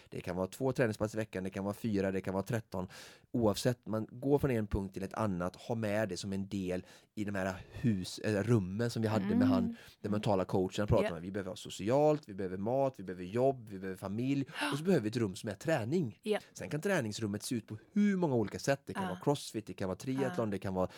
[0.08, 2.88] Det kan vara två träningspass i veckan, det kan vara fyra, det kan vara tretton.
[3.32, 6.86] Oavsett, man går från en punkt till ett annat, ha med det som en del
[7.14, 10.86] i de här hus, eller rummen som vi hade med han, den mentala coachen.
[10.86, 11.12] Pratar Ja.
[11.12, 11.22] med.
[11.22, 14.84] Vi behöver ha socialt, vi behöver mat, vi behöver jobb, vi behöver familj och så
[14.84, 16.18] behöver vi ett rum som är träning.
[16.22, 16.38] Ja.
[16.52, 18.80] Sen kan träningsrummet se ut på hur många olika sätt.
[18.86, 19.08] Det kan Ja.
[19.08, 20.50] vara crossfit, det kan vara triathlon, Ja.
[20.50, 20.88] det kan vara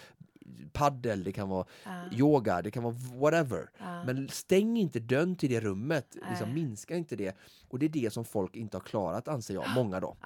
[0.73, 2.03] paddel, det kan vara Ja.
[2.13, 3.71] yoga, det kan vara whatever.
[3.79, 4.05] Ja.
[4.05, 6.55] Men stäng inte dörren till det rummet, liksom Nej.
[6.55, 7.37] minska inte det.
[7.69, 10.17] Och det är det som folk inte har klarat anser jag, många då.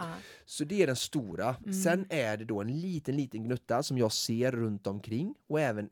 [0.44, 1.56] Så det är den stora.
[1.64, 1.72] Mm.
[1.72, 5.88] Sen är det då en liten, liten gnutta som jag ser runt omkring och även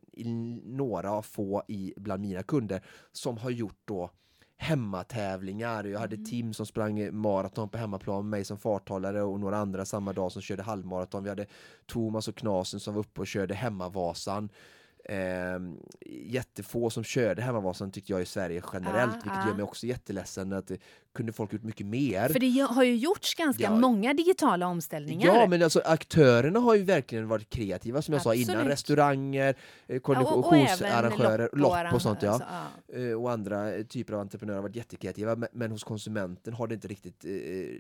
[0.65, 4.11] några få i, bland mina kunder som har gjort då
[4.57, 5.85] hemmatävlingar.
[5.85, 6.25] Jag hade Mm.
[6.27, 10.33] Tim som sprang maraton på hemmaplan med mig som farthållare och några andra samma dag
[10.33, 11.23] som körde halvmaraton.
[11.23, 11.47] Vi hade
[11.87, 14.49] Thomas och Knasen som var uppe och körde hemmavasan.
[15.05, 15.59] Eh,
[16.07, 19.49] jättefå som körde hemmavasan tyckte jag i Sverige generellt, Ja, vilket ja.
[19.49, 20.71] gör mig också jätteledsen att
[21.15, 22.29] kunde folk gjort mycket mer.
[22.29, 23.77] För det har ju gjorts ganska Ja.
[23.77, 25.27] många digitala omställningar.
[25.27, 28.51] Ja, men alltså aktörerna har ju verkligen varit kreativa som jag sa innan.
[28.57, 28.73] Absolut.
[28.73, 29.55] Restauranger,
[29.87, 32.31] eh, Ja, konditionsarrangörer, även lopp och sånt ja.
[32.31, 32.49] alltså,
[32.93, 32.99] ja.
[32.99, 36.75] Eh, och andra typer av entreprenörer har varit jättekreativa men, men hos konsumenten har det
[36.75, 37.31] inte riktigt eh,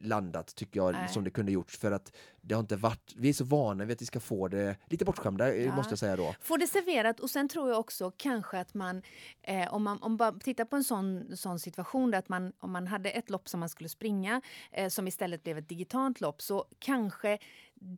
[0.09, 1.09] landat tycker jag Nej.
[1.09, 3.95] som det kunde gjorts för att det har inte varit, vi är så vana vid
[3.95, 5.75] att vi ska få det lite bortskämda eh, Ja.
[5.77, 6.35] måste jag säga då.
[6.41, 9.03] Få det serverat och sen tror jag också kanske att man,
[9.43, 12.73] eh, om man om bara tittar på en sån, sån situation där att man, om
[12.73, 14.41] man hade ett lopp som man skulle springa
[14.73, 17.39] eh, som istället blev ett digitalt lopp så kanske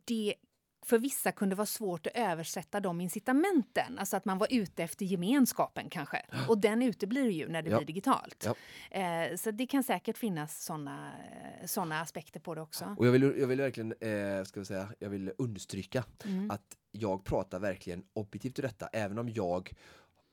[0.05, 0.35] det
[0.85, 3.99] för vissa kunde vara svårt att översätta de incitamenten.
[3.99, 6.25] Alltså att man var ute efter gemenskapen kanske.
[6.47, 7.77] Och den uteblir ju när det Ja.
[7.77, 8.47] blir digitalt.
[8.91, 8.99] Ja.
[8.99, 11.11] Eh, så det kan säkert finnas såna,
[11.65, 12.95] såna aspekter på det också.
[12.97, 16.51] Och jag vill, jag vill verkligen, eh, ska vi säga, jag vill understryka Mm.
[16.51, 19.73] att jag pratar verkligen objektivt ur detta, även om jag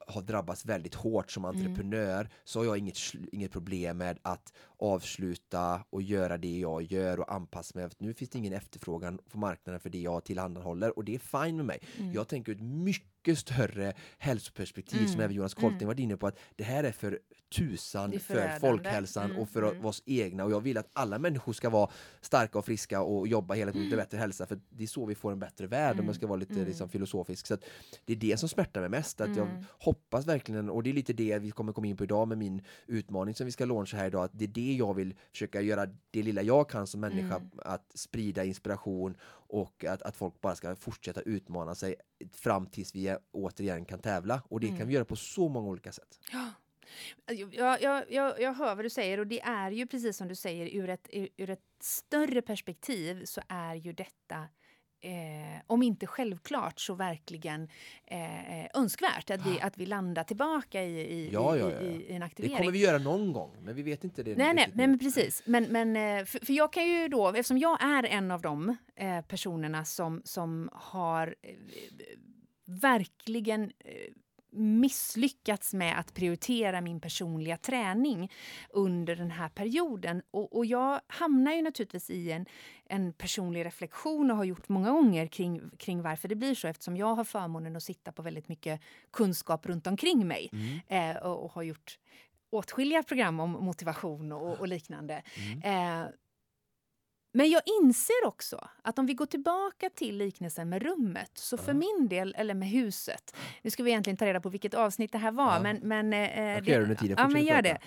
[0.06, 1.56] har drabbats väldigt hårt som Mm.
[1.56, 2.96] entreprenör så har jag inget,
[3.32, 4.52] inget problem med att
[4.92, 7.88] avsluta och göra det jag gör och anpassa mig.
[7.98, 11.56] Nu finns det ingen efterfrågan på marknaden för det jag tillhandahåller och det är fine
[11.56, 11.78] med mig.
[11.98, 12.12] Mm.
[12.12, 15.20] Jag tänker ett mycket större hälsoperspektiv som Mm.
[15.24, 17.18] även Jonas Kolting varit inne på att det här är för
[17.56, 19.84] tusan är för folkhälsan Mm, och för mm.
[19.84, 23.54] oss egna och jag vill att alla människor ska vara starka och friska och jobba
[23.54, 25.98] hela tiden för bättre hälsa för det är så vi får en bättre värld om
[25.98, 26.66] Mm, jag ska vara lite mm.
[26.66, 27.46] liksom, filosofisk.
[27.46, 27.64] Så att
[28.04, 29.20] det är det som smärtar mig mest.
[29.20, 29.64] Att jag Mm.
[29.78, 32.62] hoppas verkligen, och det är lite det vi kommer komma in på idag med min
[32.86, 35.86] utmaning som vi ska launcha här idag, att det är det jag vill försöka göra
[36.10, 37.50] det lilla jag kan som människa, Mm.
[37.58, 39.16] att sprida inspiration
[39.48, 41.94] och att, att folk bara ska fortsätta utmana sig
[42.32, 44.42] fram tills vi återigen kan tävla.
[44.48, 44.88] Och det kan Mm.
[44.88, 46.18] vi göra på så många olika sätt.
[46.32, 46.50] Ja.
[47.26, 50.34] Jag, jag, jag, jag hör vad du säger och det är ju precis som du
[50.34, 54.48] säger ur ett, ur ett större perspektiv så är ju detta
[55.04, 57.68] Eh, om inte självklart så verkligen
[58.06, 61.80] eh, önskvärt att vi, att vi landar tillbaka i, i, Ja, ja, ja.
[61.80, 62.56] i, i en Det aktivering.
[62.56, 64.36] kommer vi göra någon gång, men vi vet inte det.
[64.36, 65.42] Nej, nej, nej men precis.
[65.46, 68.76] Men, men, eh, för, för jag kan ju då, eftersom jag är en av de
[68.96, 71.54] eh, personerna som, som har eh,
[72.66, 73.92] verkligen eh,
[74.56, 78.32] misslyckats med att prioritera min personliga träning
[78.70, 80.22] under den här perioden.
[80.30, 82.46] Och, och jag hamnar ju naturligtvis i en,
[82.84, 86.96] en personlig reflektion och har gjort många gånger kring, kring varför det blir så eftersom
[86.96, 88.80] jag har förmånen att sitta på väldigt mycket
[89.12, 91.16] kunskap runt omkring mig Mm.
[91.16, 91.98] eh, och, och har gjort
[92.50, 95.22] åtskilliga program om motivation och, och liknande.
[95.36, 96.02] Mm.
[96.02, 96.08] Eh,
[97.32, 101.72] men jag inser också att om vi går tillbaka till liknelsen med rummet, så för
[101.72, 101.78] Ja.
[101.78, 105.18] min del, eller med huset, nu ska vi egentligen ta reda på vilket avsnitt det
[105.18, 105.60] här var, Ja.
[105.62, 105.76] men...
[105.82, 107.16] men eh, Jag kan det- under tiden.
[107.18, 107.78] Ja, men gör det.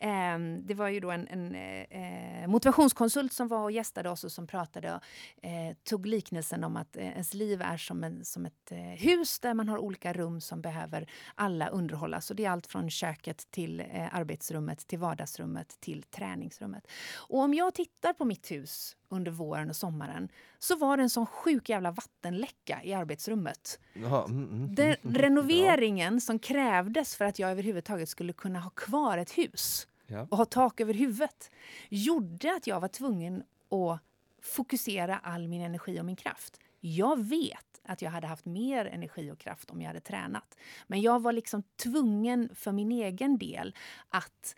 [0.00, 0.56] Mm.
[0.58, 4.32] Eh, det var ju då en, en eh, motivationskonsult som var och gästade oss och
[4.32, 5.02] som pratade och
[5.48, 9.40] eh, tog liknelsen om att eh, ens liv är som, en, som ett eh, hus
[9.40, 12.30] där man har olika rum som behöver alla underhållas.
[12.30, 16.86] Och det är allt från köket till eh, arbetsrummet, till vardagsrummet, till träningsrummet.
[17.16, 20.28] Och om jag tittar på mitt hus under våren och sommaren
[20.58, 23.80] så var det en sån sjuk jävla vattenläcka i arbetsrummet.
[23.94, 29.18] Jaha, mm, mm, Den renoveringen som krävdes för att jag överhuvudtaget skulle kunna ha kvar
[29.18, 30.26] ett hus Ja.
[30.30, 31.50] och ha tak över huvudet
[31.88, 34.00] gjorde att jag var tvungen att
[34.42, 36.60] fokusera all min energi och min kraft.
[36.80, 40.56] Jag vet att jag hade haft mer energi och kraft om jag hade tränat.
[40.86, 43.74] Men jag var liksom tvungen för min egen del
[44.08, 44.56] att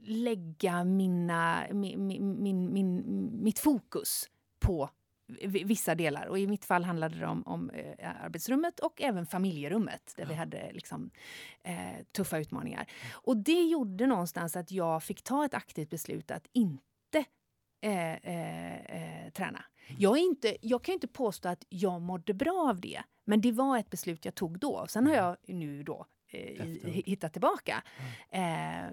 [0.00, 4.30] lägga mina, min, min, min, min, mitt fokus
[4.66, 4.90] på
[5.64, 6.26] vissa delar.
[6.26, 10.34] Och I mitt fall handlade det om, om eh, arbetsrummet och även familjerummet där vi
[10.34, 11.10] hade liksom,
[11.62, 12.86] eh, tuffa utmaningar.
[13.12, 17.24] Och Det gjorde någonstans att jag fick ta ett aktivt beslut att inte
[17.82, 18.76] eh, eh,
[19.24, 19.64] eh, träna.
[19.98, 23.52] Jag, är inte, jag kan inte påstå att jag mådde bra av det, men det
[23.52, 24.86] var ett beslut jag tog då.
[24.88, 26.40] Sen har jag nu då eh,
[26.98, 27.82] i- hittat tillbaka.
[28.30, 28.86] Eh,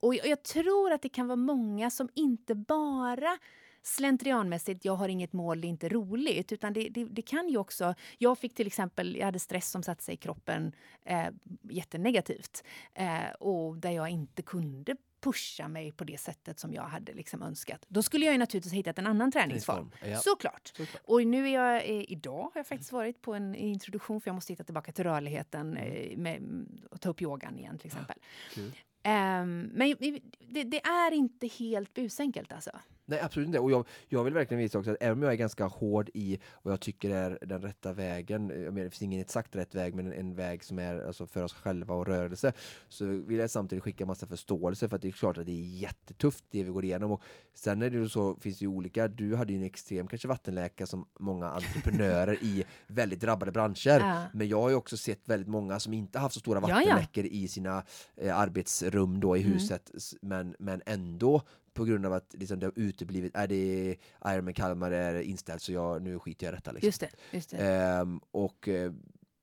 [0.00, 3.38] och jag, jag tror att det kan vara många som inte bara
[3.82, 6.52] slentrianmässigt, jag har inget mål, det är inte roligt.
[6.52, 7.94] Utan det, det, det kan ju också...
[8.18, 10.72] Jag fick till exempel, jag hade stress som satte sig i kroppen
[11.04, 11.28] eh,
[11.62, 12.64] jättenegativt.
[12.94, 17.42] Eh, och där jag inte kunde pusha mig på det sättet som jag hade liksom
[17.42, 17.84] önskat.
[17.88, 19.90] Då skulle jag ju naturligtvis ha hittat en annan träningsform.
[20.04, 20.18] Ja.
[20.18, 20.72] Såklart.
[20.76, 21.02] Såklart.
[21.04, 24.34] Och nu är jag, eh, idag har jag faktiskt varit på en introduktion för jag
[24.34, 26.42] måste hitta tillbaka till rörligheten eh, med,
[26.90, 28.16] och ta upp yogan igen till exempel.
[28.54, 28.72] Kul.
[29.02, 29.94] Ehm, men
[30.38, 32.70] det, det är inte helt busenkelt alltså.
[33.10, 33.58] Nej, absolut inte.
[33.58, 36.38] Och jag, jag vill verkligen visa också att även om jag är ganska hård i
[36.62, 39.94] vad jag tycker är den rätta vägen, jag menar, det finns ingen exakt rätt väg,
[39.94, 42.52] men en, en väg som är alltså, för oss själva och rörelse,
[42.88, 45.64] så vill jag samtidigt skicka massa förståelse för att det är klart att det är
[45.80, 47.10] jättetufft det vi går igenom.
[47.12, 47.22] Och
[47.54, 50.28] sen är det ju så, finns det ju olika, du hade ju en extrem kanske
[50.28, 53.98] vattenläka som många entreprenörer i väldigt drabbade branscher.
[54.00, 54.22] Ja.
[54.34, 56.74] Men jag har ju också sett väldigt många som inte haft så stora Ja, ja.
[56.74, 57.84] vattenläckor i sina
[58.16, 59.52] eh, arbetsrum då i Mm.
[59.52, 61.42] huset, s- men, men ändå
[61.80, 65.72] på grund av att liksom, det har uteblivit, är det Ironman Kalmar är inställt så
[65.72, 66.72] jag, nu skiter jag i detta.
[66.72, 66.86] Liksom.
[66.86, 67.10] Just det.
[67.30, 67.56] Just det.
[67.56, 68.92] Ehm, och eh,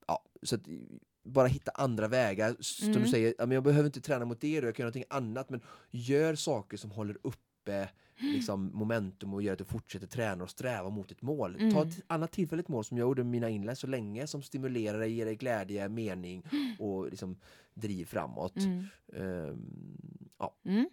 [0.08, 0.62] ja, så att
[1.24, 2.56] bara hitta andra vägar.
[2.60, 3.02] Som Mm.
[3.04, 5.06] du säger, ja, men jag behöver inte träna mot det, då, jag kan göra någonting
[5.10, 10.44] annat, men gör saker som håller uppe liksom, momentum och gör att du fortsätter träna
[10.44, 11.54] och sträva mot ett mål.
[11.54, 11.78] Ta Mm.
[11.90, 15.12] ett annat tillfälligt mål som jag gjorde med mina inlägg så länge, som stimulerar dig,
[15.12, 16.44] ger dig glädje, mening
[16.80, 17.38] och liksom,
[17.74, 18.56] driv framåt.
[18.58, 18.86] Mm.
[19.14, 19.98] Ehm,
[20.40, 20.56] ja.
[20.66, 20.90] Mm.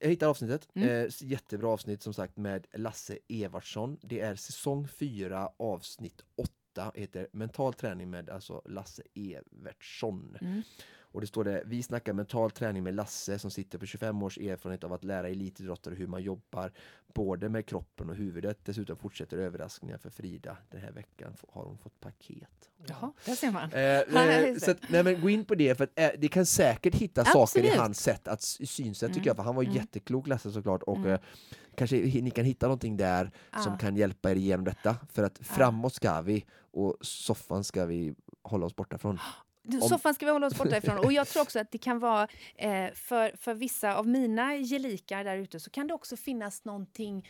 [0.00, 0.68] Jag hittade avsnittet.
[0.74, 0.88] Mm.
[0.88, 3.98] Eh, jättebra avsnitt som sagt med Lasse Evertsson.
[4.02, 6.92] Det är säsong 4 avsnitt 8.
[6.94, 10.36] Heter Mental träning med alltså Lasse Evertsson.
[10.40, 10.62] Mm.
[11.12, 14.38] Och det står det, vi snackar mental träning med Lasse som sitter på 25 års
[14.38, 16.72] erfarenhet av att lära elitidrottare hur man jobbar
[17.14, 18.58] både med kroppen och huvudet.
[18.64, 20.56] Dessutom fortsätter överraskningar för Frida.
[20.70, 22.70] Den här veckan har hon fått paket.
[22.86, 23.72] Jaha, där ser man.
[23.72, 26.46] Eh, eh, så att, nej, men gå in på det för att eh, det kan
[26.46, 27.74] säkert hitta saker i Absolut.
[27.80, 29.26] hans sätt att synsätt tycker Mm.
[29.26, 29.74] jag för han var Mm.
[29.76, 31.10] jätteklok Lasse såklart och Mm.
[31.12, 31.20] eh,
[31.74, 33.30] kanske ni kan hitta någonting där
[33.62, 33.78] som Ja.
[33.78, 38.66] kan hjälpa er igenom detta för att framåt ska vi och soffan ska vi hålla
[38.66, 39.18] oss borta från.
[39.76, 40.98] Om- Soffan ska vi hålla oss borta ifrån.
[40.98, 45.24] Och jag tror också att det kan vara, eh, för, för vissa av mina gelikar
[45.24, 47.28] där ute så kan det också finnas någonting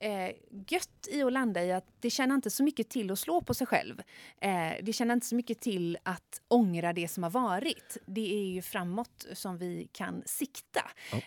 [0.00, 0.30] eh,
[0.68, 3.54] gött i att landa i att det tjänar inte så mycket till att slå på
[3.54, 4.02] sig själv.
[4.40, 7.96] Eh, det tjänar inte så mycket till att ångra det som har varit.
[8.06, 10.80] Det är ju framåt som vi kan sikta.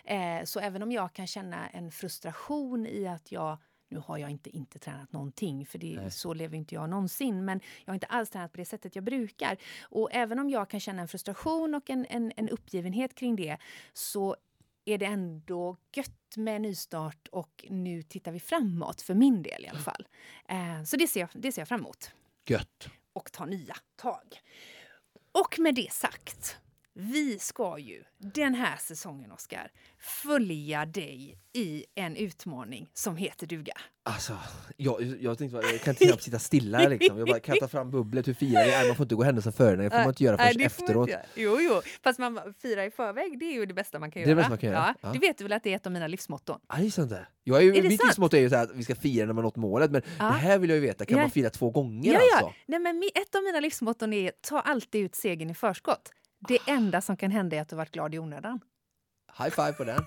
[0.04, 3.58] Eh, så även om jag kan känna en frustration i att jag
[3.92, 6.10] nu har jag inte inte tränat någonting, för det, Nej.
[6.10, 7.44] så lever inte jag någonsin.
[7.44, 9.56] Men jag har inte alls tränat på det sättet jag brukar.
[9.82, 13.58] Och även om jag kan känna en frustration och en, en, en uppgivenhet kring det
[13.92, 14.36] så
[14.84, 19.68] är det ändå gött med nystart och nu tittar vi framåt, för min del i
[19.68, 20.08] alla fall.
[20.48, 22.10] Eh, så det ser, jag, det ser jag fram emot.
[22.46, 22.88] Gött!
[23.12, 24.40] Och ta nya tag.
[25.32, 26.58] Och med det sagt,
[26.94, 29.70] vi ska ju den här säsongen, Oskar,
[30.22, 33.72] följa dig i en utmaning som heter duga.
[34.04, 34.36] Alltså,
[34.76, 37.18] jag, jag tänkte bara, jag kan inte knappt sitta stilla liksom.
[37.18, 38.28] Jag bara, kan jag ta fram bubblet?
[38.28, 38.88] Hur firar vi?
[38.88, 41.10] Man får inte gå händelsen före, det får man inte göra det får man efteråt.
[41.34, 41.80] Jo, jo.
[42.04, 44.36] Fast man firar i förväg, det är ju det bästa man kan Det det göra.
[44.36, 45.12] bästa man kan göra, Ja, ja.
[45.12, 46.60] Du vet väl att det är ett av mina livsmotton?
[46.68, 47.26] Ja, det är sant det.
[47.44, 49.56] Jag är Är det mitt livsmotto är ju att vi ska fira när man nått
[49.56, 50.24] målet, men Ja.
[50.24, 51.22] det här vill jag ju veta, kan Ja.
[51.24, 52.36] man fira två gånger Ja, ja.
[52.36, 52.54] alltså?
[52.66, 56.10] Nej, men ett av mina livsmotton är ta alltid ut segern i förskott.
[56.48, 58.60] Det enda som kan hända är att du varit glad i onödan.
[59.38, 60.04] High five på den.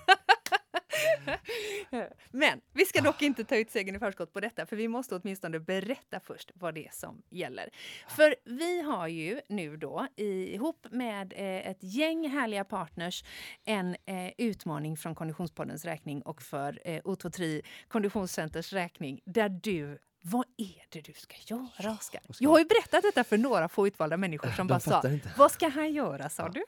[2.30, 5.16] Men vi ska dock inte ta ut segern i förskott på detta, för vi måste
[5.16, 7.70] åtminstone berätta först vad det är som gäller.
[8.08, 13.24] För vi har ju nu då ihop med eh, ett gäng härliga partners
[13.64, 19.98] en eh, utmaning från Konditionspoddens räkning och för eh, O23 Konditionscenters räkning där du
[20.30, 22.20] vad är det du ska göra, Oskar?
[22.32, 25.30] ska Jag har ju berättat detta för några få utvalda människor som bara sa, inte.
[25.38, 26.64] vad ska han göra, sa du?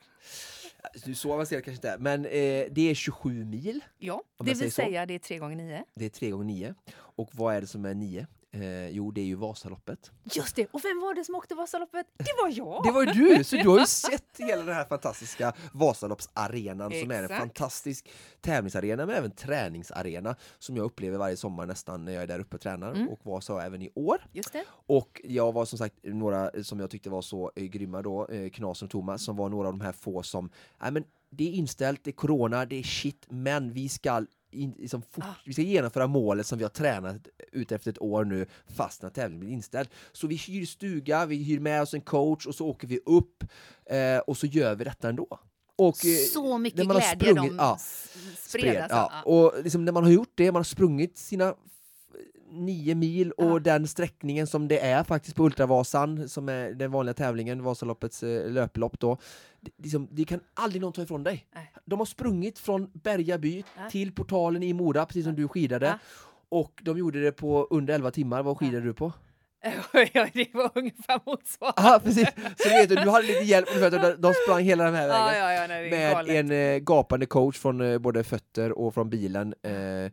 [1.04, 2.30] Du, Så avancerat kanske inte men eh,
[2.70, 3.80] det är 27 mil.
[3.98, 4.70] Ja, det vill så.
[4.70, 5.84] säga det är tre gånger nio.
[5.94, 6.74] Det är 3 gånger 9.
[6.96, 8.26] Och vad är det som är 9?
[8.50, 10.10] Eh, jo, det är ju Vasaloppet.
[10.24, 10.66] Just det!
[10.70, 12.06] Och vem var det som åkte Vasaloppet?
[12.16, 12.84] Det var jag!
[12.84, 13.44] Det var du!
[13.44, 17.40] Så du har ju sett hela den här fantastiska Vasaloppsarenan som är en Exakt.
[17.40, 18.08] fantastisk
[18.40, 22.56] tävlingsarena men även träningsarena som jag upplever varje sommar nästan när jag är där uppe
[22.56, 23.08] och tränar Mm.
[23.08, 24.26] och var så även i år.
[24.32, 24.64] Just det.
[24.86, 28.50] Och jag var som sagt några som jag tyckte var så eh, grymma då, eh,
[28.50, 30.50] Knas och Thomas, som var några av de här få som,
[30.82, 34.74] nej men det är inställt, det är corona, det är shit, men vi ska in,
[34.78, 35.34] liksom fort, Ah.
[35.46, 37.16] vi ska genomföra målet som vi har tränat
[37.52, 39.88] ut efter ett år nu fast när tävlingen blir inställd.
[40.12, 43.44] Så vi hyr stuga, vi hyr med oss en coach och så åker vi upp
[43.86, 45.38] eh, och så gör vi detta ändå.
[45.76, 47.00] Och, eh, Så mycket glädje
[47.34, 48.82] sprungit- de ja, spred, spred.
[48.82, 48.96] Alltså.
[48.96, 49.22] ja.
[49.24, 51.54] Och liksom när man har gjort det, man har sprungit sina
[52.50, 53.58] nio mil och Ja.
[53.58, 58.50] den sträckningen som det är faktiskt på Ultravasan, som är den vanliga tävlingen, Vasaloppets eh,
[58.50, 59.18] löplopp då.
[59.60, 61.46] Det, liksom, det kan aldrig någon ta ifrån dig.
[61.54, 61.72] Nej.
[61.84, 63.90] De har sprungit från Bergaby Ja.
[63.90, 65.86] till portalen i Mora, precis som du skidade.
[65.86, 65.98] Ja.
[66.48, 68.42] Och de gjorde det på under 11 timmar.
[68.42, 69.12] Vad skidade du på?
[70.12, 71.82] ja, det var ungefär motsvarande.
[71.82, 72.28] Ja, precis.
[72.56, 73.68] Så vet du, du hade lite hjälp.
[73.68, 75.38] för att de- sprang hela den här vägen.
[75.38, 76.30] Ja, ja, nej, med galet.
[76.36, 79.54] en eh, gapande coach från eh, både fötter och från bilen.
[79.62, 80.12] Eh.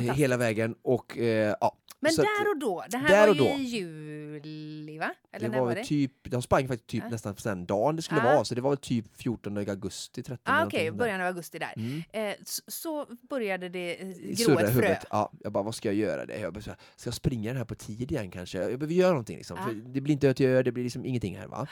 [0.00, 1.76] Hela vägen och eh, ja.
[2.00, 3.48] Men så där och då, det här var och ju då.
[3.48, 5.14] i juli va?
[5.32, 5.84] Eller det när var, var det?
[5.84, 7.10] typ, de sprang faktiskt typ Ja.
[7.10, 8.34] nästan den dagen det skulle Ah.
[8.34, 10.90] vara, så det var väl typ 14 augusti, 13 Ah, Okej, där.
[10.92, 11.72] början av augusti där.
[11.76, 12.02] Mm.
[12.12, 14.08] Eh, så, så började det eh,
[14.46, 14.96] gro ett frö.
[15.10, 16.26] Ja, jag bara, vad ska jag göra?
[16.26, 16.38] Det?
[16.40, 18.58] Jag bara, ska jag springa den här på tid igen kanske?
[18.58, 19.56] Jag behöver göra någonting liksom.
[19.56, 21.66] För det blir inte att jag gör, det blir liksom ingenting här va.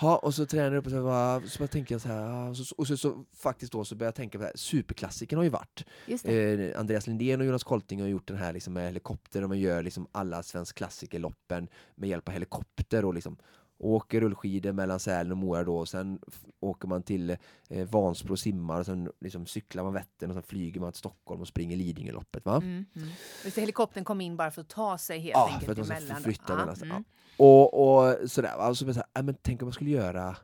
[0.00, 2.50] Ja, och så tränar jag upp och så, bara, så bara tänker jag så här,
[2.50, 5.36] och så, och så, så faktiskt då så börjar jag tänka på det här, superklassiken
[5.38, 5.84] har ju varit.
[6.24, 9.58] Eh, Andreas Lindén och Jonas Kolting har gjort den här liksom, med helikopter och man
[9.58, 13.36] gör liksom alla svensk klassikerloppen med hjälp av helikopter och liksom
[13.78, 16.18] åker rullskidor mellan Sälen och Mora då och sen
[16.60, 17.36] åker man till
[17.68, 20.98] eh, Vansbro och simmar och sen liksom cyklar man Vättern och sen flyger man till
[20.98, 22.56] Stockholm och springer Lidingöloppet va?
[22.56, 23.08] Mm, mm.
[23.44, 25.94] Det, helikoptern kom in bara för att ta sig helt Ja, enkelt för att de
[25.94, 26.22] emellan.
[26.22, 27.04] flytta Ja, mellan mm.
[27.36, 30.36] Och, och sådär och så så här, men tänk om man skulle göra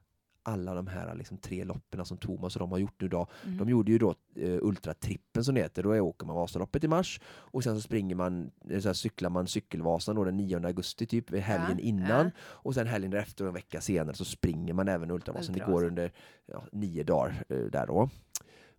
[0.42, 3.26] alla de här liksom, tre loppen som Thomas och de har gjort nu då.
[3.44, 3.58] Mm.
[3.58, 6.88] De gjorde ju då eh, Ultratrippen som det heter, då är- åker man Vasaloppet i
[6.88, 10.66] mars och sen så springer man, eh, så här, cyklar man Cykelvasan då den 9
[10.66, 12.30] augusti typ, helgen Ja, innan ja.
[12.40, 15.54] och sen helgen därefter och en vecka senare så springer man även Ultravasan.
[15.54, 16.12] Det går under
[16.46, 18.08] ja, nio dagar eh, där då.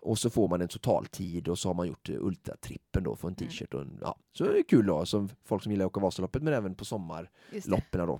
[0.03, 3.28] Och så får man en totaltid och så har man gjort eh, Ultratrippen då, får
[3.28, 3.49] en Mm.
[3.49, 5.99] t-shirt och en, ja, så är det kul då, som folk som gillar att åka
[5.99, 8.20] Vasaloppet men även på sommarloppen då.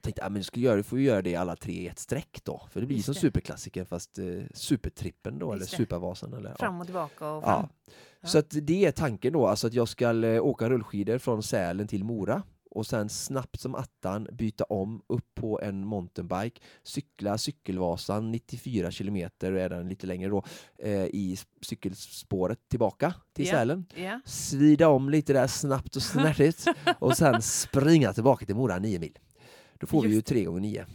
[0.00, 2.66] Tänkte, ja, men ska göra, får vi göra det alla tre i ett streck då,
[2.70, 3.20] för det blir Just som det.
[3.20, 5.76] superklassiker fast eh, supertrippen då, Just eller det.
[5.76, 6.32] supervasan.
[6.34, 6.54] Eller.
[6.54, 7.52] Fram och tillbaka och fram.
[7.62, 7.68] Ja.
[8.20, 8.28] Ja.
[8.28, 11.86] Så att det är tanken då, alltså att jag ska eh, åka rullskidor från Sälen
[11.88, 18.30] till Mora och sen snabbt som attan byta om upp på en mountainbike, cykla Cykelvasan
[18.30, 20.44] 94 kilometer och är den lite längre då
[20.78, 23.52] eh, i cykelspåret tillbaka till Ja.
[23.52, 23.86] Sälen.
[23.96, 24.20] Ja.
[24.24, 26.64] Svida om lite där snabbt och snärtigt
[26.98, 29.18] och sen springa tillbaka till Mora 9 mil.
[29.84, 30.86] Då får vi ju Just 3 gånger 9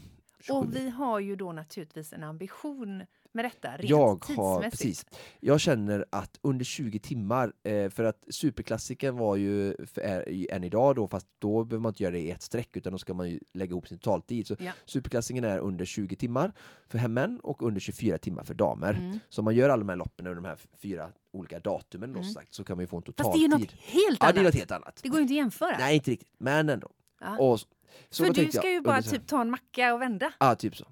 [0.52, 5.06] Och vi har ju då naturligtvis en ambition med detta rent Jag har, precis.
[5.40, 10.96] Jag känner att under 20 timmar, eh, för att superklassiken var ju är, än idag
[10.96, 13.30] då, fast då behöver man inte göra det i ett streck utan då ska man
[13.30, 14.48] ju lägga ihop sin totaltid.
[14.48, 14.72] Så Ja.
[14.86, 16.52] superklassiken är under 20 timmar
[16.88, 18.94] för män och under 24 timmar för damer.
[18.94, 19.20] Mm.
[19.30, 22.24] Så om man gör alla de här loppen under de här fyra olika datumen Mm.
[22.24, 23.42] sagt, så kan man ju få en Fast totaltid.
[23.42, 24.36] det är ju något helt Ja, annat.
[24.36, 25.00] det är något helt annat.
[25.04, 25.78] Det går ju inte att jämföra.
[25.78, 26.90] Nej, inte riktigt, men ändå.
[27.22, 27.38] Ja.
[27.40, 27.60] Och,
[28.10, 30.32] så, För du ska jag ju bara typ ta en macka och vända.
[30.40, 30.86] Ja, typ så.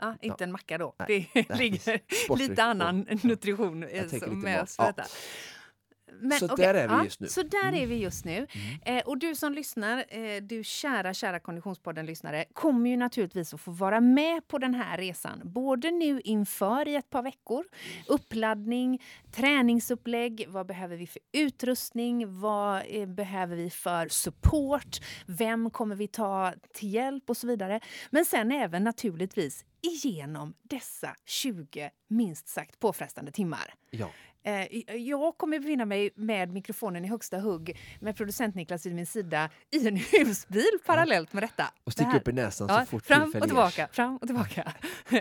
[0.00, 0.94] Ja, inte en macka då.
[0.98, 4.92] Nej, det ligger lite annan nutrition eh, med oss Ja.
[6.20, 7.28] Men, Så okej, där är vi ja, just nu.
[7.28, 7.82] Så där Mm.
[7.82, 8.46] är vi just nu.
[8.84, 13.70] Eh, och du som lyssnar, eh, du kära, kära Konditionspodden-lyssnare, kommer ju naturligtvis att få
[13.70, 15.40] vara med på den här resan.
[15.44, 17.64] Både nu inför i ett par veckor,
[18.06, 19.02] uppladdning,
[19.32, 26.08] träningsupplägg, vad behöver vi för utrustning, vad eh, behöver vi för support, vem kommer vi
[26.08, 27.80] ta till hjälp och så vidare.
[28.10, 33.74] Men sen även naturligtvis igenom dessa 20 minst sagt påfrestande timmar.
[33.90, 34.10] Ja.
[34.42, 39.06] Eh, Jag kommer befinna mig med mikrofonen i högsta hugg med producent Niklas vid min
[39.06, 41.64] sida i en husbil parallellt med detta.
[41.84, 44.72] Och sticka Det upp i näsan Ja, så fort fram och tillbaka, fram och tillbaka.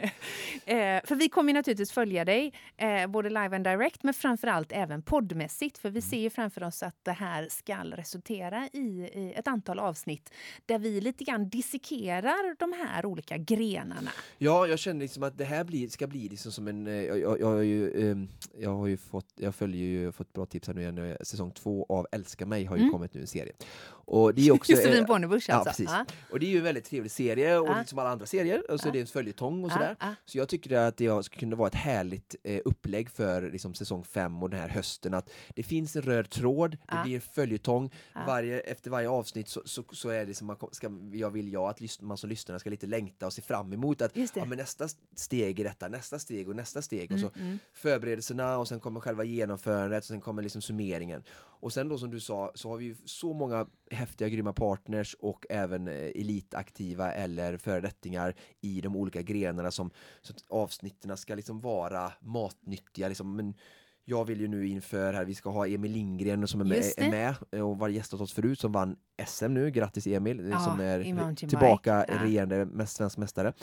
[0.65, 4.71] eh, för vi kommer naturligtvis följa dig, eh, både live and direct, men framför allt
[4.71, 5.77] även poddmässigt.
[5.77, 10.33] För vi ser ju framför oss att det här ska resultera i, ett antal avsnitt
[10.65, 14.11] där vi lite grann dissekerar de här olika grenarna.
[14.37, 16.87] Ja, jag känner liksom att det här blir, ska bli liksom som en...
[16.87, 18.27] eh, Jag, jag, jag, har ju, ehm,
[18.59, 21.17] jag har ju fått, jag följer ju, fått bra tips här nu igen.
[21.21, 22.91] Säsong två av Älska mig har ju Mm.
[22.93, 23.53] kommit nu, en serie.
[23.89, 24.71] Och det är också...
[24.73, 25.69] Josefin eh, Bornebusch Ja, alltså.
[25.69, 25.89] precis.
[25.89, 27.77] Ja, Och det är ju en väldigt trevlig serie, och Ja.
[27.77, 28.89] lite som alla andra serier, och så Ja.
[28.89, 29.95] är det en följetong och ja, sådär.
[29.99, 30.15] ja.
[30.25, 34.03] Så jag tycker att det skulle kunna vara ett härligt eh, upplägg för liksom, säsong
[34.03, 35.13] fem och den här hösten.
[35.13, 37.03] Att det finns en röd tråd, det Ja.
[37.03, 37.91] blir en följetong.
[38.13, 38.21] Ja.
[38.27, 41.69] Varje, efter varje avsnitt så, så, så är det som man ska, jag vill jag
[41.69, 44.87] att man som lyssnare ska lite längta och se fram emot att ja, men nästa
[45.15, 47.11] steg i detta, nästa steg och nästa steg.
[47.11, 47.59] Mm, och så mm.
[47.73, 51.23] förberedelserna och sen kommer själva genomförandet och sen kommer liksom summeringen.
[51.61, 55.15] Och sen då som du sa så har vi ju så många häftiga grymma partners
[55.19, 59.91] och även eh, elitaktiva eller föredettingar i de olika grenarna som
[60.21, 63.35] så att avsnitten ska liksom vara matnyttiga liksom.
[63.35, 63.53] Men
[64.09, 67.09] jag vill ju nu inför här, vi ska ha Emil Lindgren som är med, är
[67.11, 68.95] med och var gäst hos oss förut som vann
[69.27, 72.05] SM nu, grattis Emil, Ja, som är tillbaka.
[72.07, 72.23] Ja.
[72.23, 73.53] regerande mest svensk mästare.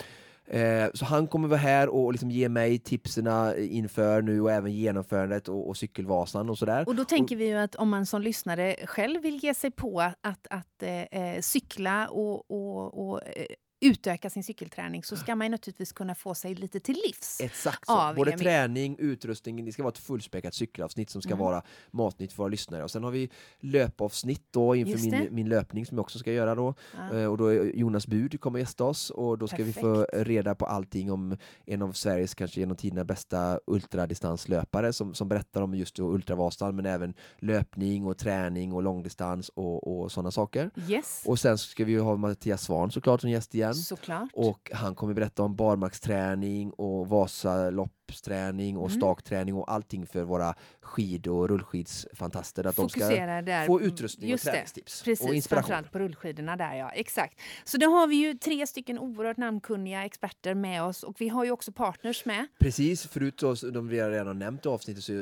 [0.47, 4.73] Eh, så han kommer vara här och liksom ge mig tipserna inför nu och även
[4.73, 6.87] genomförandet och, och cykelvasan och sådär.
[6.87, 10.01] Och då tänker vi ju att om man som lyssnare själv vill ge sig på
[10.01, 13.45] att, att, eh, eh, cykla och, och, och eh,
[13.79, 17.41] utöka sin cykelträning så ska man naturligtvis kunna få sig lite till livs.
[17.41, 18.13] Exakt så.
[18.15, 18.43] Både Emil.
[18.45, 21.45] träning, utrustning, det ska vara ett fullspäckat cykelavsnitt som ska Mm.
[21.45, 21.61] vara
[21.91, 22.83] matnytt för våra lyssnare.
[22.83, 26.55] Och sen har vi löpavsnitt då inför min, min löpning som jag också ska göra
[26.55, 26.73] då.
[27.11, 27.17] Ja.
[27.17, 30.27] Eh, Och då är Jonas Bud kommer gästa oss och då ska vi få Perfekt.
[30.27, 35.61] reda på allting om en av Sveriges kanske genom tiderna bästa ultradistanslöpare som, som berättar
[35.61, 40.71] om just Ultravasan men även löpning och träning och långdistans och, och sådana saker.
[40.89, 43.66] Yes, Och sen ska vi ha Mattias Svahn såklart som gäst igen.
[43.73, 44.29] Såklart.
[44.33, 48.99] Och han kommer berätta om barmarksträning och Vasaloppsträning och Mm.
[49.01, 52.67] stakträning och allting för våra skid och rullskidsfantaster.
[52.67, 55.63] Att de ska Fokusera få utrustning och träningstips och Precis, inspiration.
[55.63, 57.39] framförallt på rullskidorna där ja, exakt.
[57.65, 61.45] Så då har vi ju tre stycken oerhört namnkunniga experter med oss och vi har
[61.45, 62.47] ju också partners med.
[62.59, 65.19] Precis, förut så, så de vi har redan nämnt i avsnittet så eh,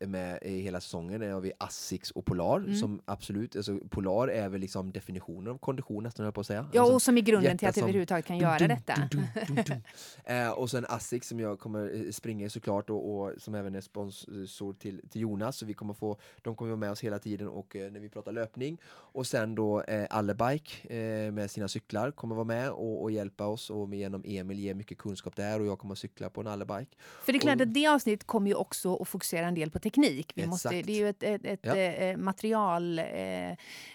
[0.00, 2.76] är med i hela säsongen är har vi Asics och Polar Mm.
[2.76, 6.66] som absolut, alltså Polar är väl liksom definitionen av kondition nästan höll på att säga.
[6.72, 8.94] Ja, Alltså, och som är grunden till att som överhuvudtaget kan göra detta.
[10.24, 13.74] Eh, och sen Asics som jag kommer eh, springa i såklart och, och som även
[13.74, 15.56] är sponsor till, till Jonas.
[15.56, 18.08] Så vi kommer få, de kommer vara med oss hela tiden och eh, när vi
[18.08, 18.78] pratar löpning.
[18.86, 23.46] Och sen då eh, Allebike eh, med sina cyklar kommer vara med och, och hjälpa
[23.46, 26.46] oss och med genom Emil ge mycket kunskap där och jag kommer cykla på en
[26.46, 26.96] Allebike.
[27.24, 29.70] För det är klart Och- att det avsnittet kommer ju också att fokusera en del
[29.70, 30.32] på teknik.
[30.34, 31.76] Vi måste, det är ju ett, ett, ett Ja.
[31.76, 33.06] eh, material, eh,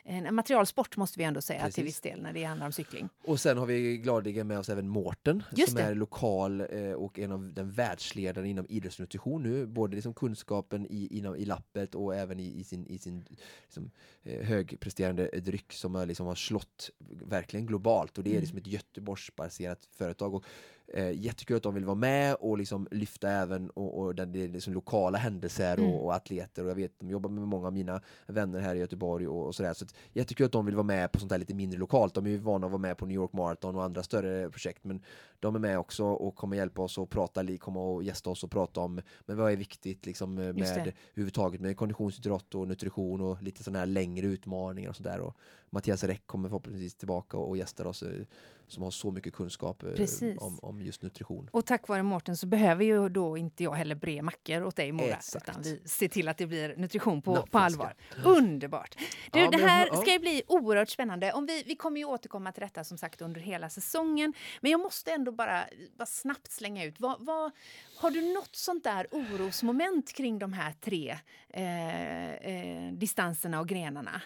[0.04, 1.76] en materialsport måste vi ändå säga Precis.
[1.76, 3.10] till viss del när det handlar om cykling.
[3.26, 5.82] Och sen har vi gladeligen med oss även Mårten som det.
[5.82, 9.66] är lokal eh, och en av den världsledaren inom idrottsnutrition nu.
[9.66, 13.26] Både liksom kunskapen i, inom, i lappet och även i, i sin, i sin
[13.66, 13.92] liksom,
[14.24, 16.90] eh, högpresterande dryck som har, liksom, har slått
[17.26, 18.18] verkligen globalt.
[18.18, 18.42] Och det är Mm.
[18.42, 20.34] liksom ett Göteborgsbaserat företag.
[20.34, 20.46] Och,
[20.88, 24.48] eh, jättekul att de vill vara med och liksom lyfta även och, och där det
[24.48, 25.92] liksom lokala händelser Mm.
[25.92, 26.64] och, och atleter.
[26.64, 29.56] Och jag vet de jobbar med många av mina vänner här i Göteborg och, och
[29.56, 29.74] sådär.
[29.74, 32.14] Så att, jättekul att de vill vara med på sånt här lite mindre lokalt.
[32.14, 34.84] De är ju vana att vara med på New York Marathon och andra större projekt.
[34.84, 35.02] Men
[35.40, 38.52] de är med också och kommer hjälpa oss att prata, komma och gästa oss och
[38.52, 40.94] prata om men vad är viktigt liksom, eh, med det.
[41.14, 45.20] överhuvudtaget med konditionsidrott och nutrition och lite sådana här längre utmaningar och sådär.
[45.20, 45.38] Och
[45.70, 48.26] Mattias Räck kommer förhoppningsvis tillbaka och gästar oss eh,
[48.68, 50.38] som har så mycket kunskap eh, Precis.
[50.42, 51.50] om, om just nutrition.
[51.52, 54.92] Och tack vare Mårten så behöver ju då inte jag heller bre mackor åt dig
[54.92, 55.06] Mora.
[55.16, 55.50] Exakt.
[55.50, 57.96] Utan vi ser till att det blir nutrition på, på allvar.
[58.26, 58.96] Underbart!
[59.32, 60.02] Du, Ja, det men- här ja.
[60.02, 61.34] ska ju bli oerhört spännande.
[61.34, 64.34] Om vi, vi kommer ju återkomma till detta som sagt under hela säsongen.
[64.62, 65.66] Men jag måste ändå bara,
[65.98, 67.00] bara snabbt slänga ut.
[67.00, 67.52] Vad, vad,
[67.98, 71.18] har du något sånt där orosmoment kring de här tre
[71.50, 74.22] eh, eh, distanserna och grenarna?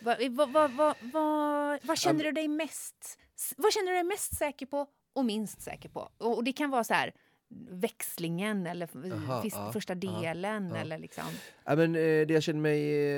[0.00, 3.18] Vad, vad, vad, vad känner du dig mest
[3.56, 6.08] vad känner du dig mest säker på och minst säker på?
[6.18, 7.14] Och, och det kan vara så här
[7.70, 10.76] växlingen eller Aha, fis- ja, första delen ja.
[10.76, 11.24] eller liksom.
[11.64, 13.08] Ja, men, eh, det jag känner mig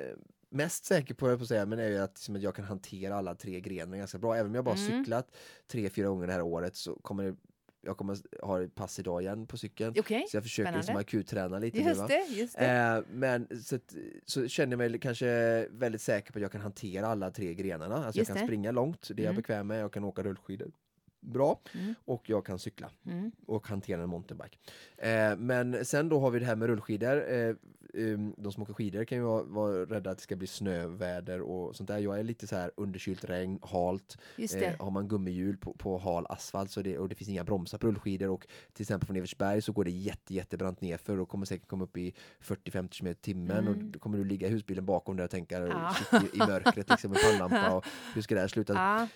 [0.00, 0.16] eh,
[0.50, 2.64] mest säker på, jag på att säga, men är ju att, liksom, att jag kan
[2.64, 4.34] hantera alla tre grenarna ganska bra.
[4.34, 4.86] Även om jag bara Mm.
[5.04, 7.36] cyklat tre, fyra gånger det här året så kommer det,
[7.82, 9.94] jag kommer ha pass idag igen på cykeln.
[9.98, 11.84] Okej, Så jag försöker liksom akutträna lite nu.
[11.88, 12.06] Just Va?
[12.06, 12.66] det, just det.
[12.66, 13.78] Eh, men så,
[14.24, 18.04] så känner jag mig kanske väldigt säker på att jag kan hantera alla tre grenarna.
[18.04, 18.42] Alltså jag kan det.
[18.44, 19.36] springa långt, det är jag Mm.
[19.42, 19.80] bekväm med.
[19.80, 20.72] Jag kan åka rullskidor
[21.20, 21.94] bra Mm.
[22.04, 23.32] och jag kan cykla Mm.
[23.46, 24.58] och hantera en mountainbike.
[24.96, 27.32] Eh, men sen då har vi det här med rullskidor.
[27.32, 27.54] Eh,
[27.94, 31.40] um, de som åker skidor kan ju vara, vara rädda att det ska bli snöväder
[31.40, 31.98] och sånt där.
[31.98, 34.18] Jag är lite så här underkylt regn, halt.
[34.36, 37.78] Eh, har man gummihjul på, på hal asfalt så det, och det finns inga bromsar
[37.78, 41.46] på rullskidor och till exempel från Evertsberg så går det jätte, jättebrant nerför och kommer
[41.46, 43.68] säkert komma upp i 40-50 km timmen Mm.
[43.68, 45.94] och då kommer du ligga i husbilen bakom där och tänka Ja.
[46.12, 48.72] i, i mörkret liksom med pannlampa och hur ska det här sluta?
[48.72, 49.08] Ja,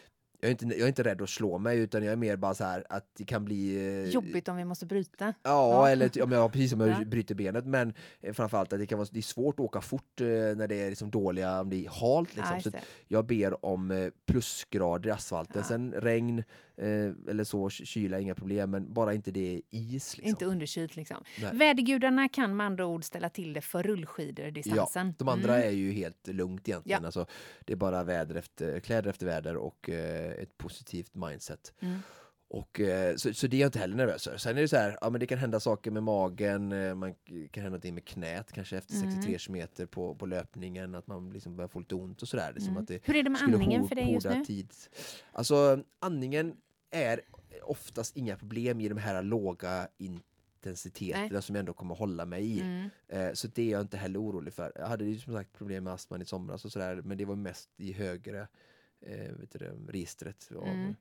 [0.45, 2.55] Jag, är inte, jag är inte rädd att slå mig utan jag är mer bara
[2.55, 5.25] så här att det kan bli eh, jobbigt om vi måste bryta.
[5.27, 5.89] Ja, Ja.
[5.89, 7.05] eller om jag precis som jag Ja.
[7.07, 10.21] bryter benet men eh, framförallt att det kan vara det är svårt att åka fort
[10.21, 12.55] eh, när det är liksom dåliga, om det är halt Ja, liksom.
[12.57, 12.77] just så
[13.09, 15.57] jag ber om plusgrader i asfalten.
[15.57, 15.63] Ja.
[15.69, 16.45] Sen regn
[16.79, 20.17] eller så, ky- kyla, inga problem men bara inte det är is.
[20.17, 20.29] Liksom.
[20.29, 21.25] Inte underkylt liksom.
[21.43, 21.51] Nej.
[21.57, 25.15] Vädergudarna kan med andra ord ställa till det för rullskidor-distansen.
[25.19, 25.69] De andra Mm.
[25.69, 27.03] är ju helt lugnt egentligen.
[27.03, 27.07] Ja.
[27.07, 27.27] Alltså,
[27.65, 31.73] det är bara väder efter, kläder efter väder och eh, ett positivt mindset.
[31.81, 31.99] Mm.
[32.49, 34.37] Och, eh, så, så det är jag inte heller nervös för.
[34.37, 37.15] Sen är det så här, ja men det kan hända saker med magen, eh, man
[37.51, 39.11] kan hända någonting med knät kanske efter Mm.
[39.23, 42.53] 63 km på, på löpningen, att man liksom börjar få lite ont och sådär.
[42.55, 42.83] Liksom Mm.
[42.83, 44.45] att det Hur är det med andningen för dig just nu?
[44.45, 44.73] Tid.
[45.33, 46.57] Alltså andningen
[46.95, 47.21] är
[47.63, 52.61] oftast inga problem i de här låga intensiteterna som jag ändå kommer hålla mig i.
[52.61, 52.91] Mm.
[53.09, 54.73] Eh, så det är jag inte heller orolig för.
[54.75, 57.37] Jag hade ju som sagt problem med astman i somras och sådär, men det var
[57.37, 58.49] mest i högre
[59.01, 60.95] eh, vet du, registret av Mm.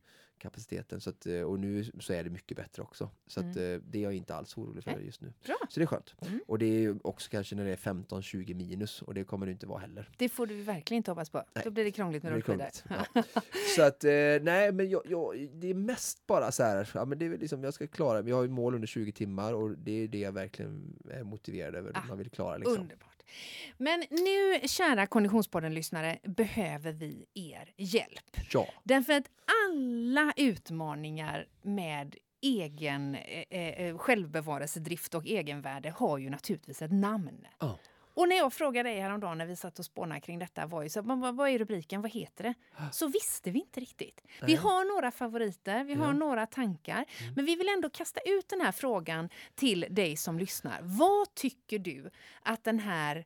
[0.43, 1.01] Kapaciteten.
[1.01, 3.09] Så att, eh, och nu så är det mycket bättre också.
[3.27, 3.73] Så att, Mm.
[3.75, 5.33] eh, det är jag inte alls orolig för just nu.
[5.45, 5.55] Bra.
[5.69, 6.15] Så det är skönt.
[6.21, 6.39] Mm.
[6.47, 9.67] Och det är också kanske när det är 15-20 minus och det kommer det inte
[9.67, 10.09] vara heller.
[10.17, 11.43] Det får du verkligen inte hoppas på.
[11.53, 11.63] Nej.
[11.63, 12.67] Då blir det krångligt med rullskidor.
[12.89, 13.23] Ja.
[13.75, 17.19] Så att, eh, nej men jag, jag, det är mest bara så här, ja, men
[17.19, 19.91] det är liksom, jag ska klara, vi har ju mål under 20 timmar och det
[19.91, 22.89] är det jag verkligen är motiverad över, Ah, man vill klara liksom.
[23.77, 28.37] Men nu, kära Konditionspodden-lyssnare, behöver vi er hjälp.
[28.51, 29.29] Ja, Därför att
[29.67, 37.47] alla utmaningar med egen eh, eh, självbevarelsedrift och egenvärde har ju naturligtvis ett namn.
[37.59, 37.79] Ja.
[38.15, 40.89] Och när jag frågade dig häromdagen när vi satt och spånade kring detta, var ju
[40.89, 42.53] så, "Men vad, vad är rubriken, vad heter det?
[42.91, 44.21] Så visste vi inte riktigt.
[44.41, 46.09] Vi har några favoriter, vi har Ja.
[46.09, 46.19] Mm.
[46.19, 47.05] några tankar,
[47.35, 50.79] men vi vill ändå kasta ut den här frågan till dig som lyssnar.
[50.81, 52.09] Vad tycker du
[52.41, 53.25] att den här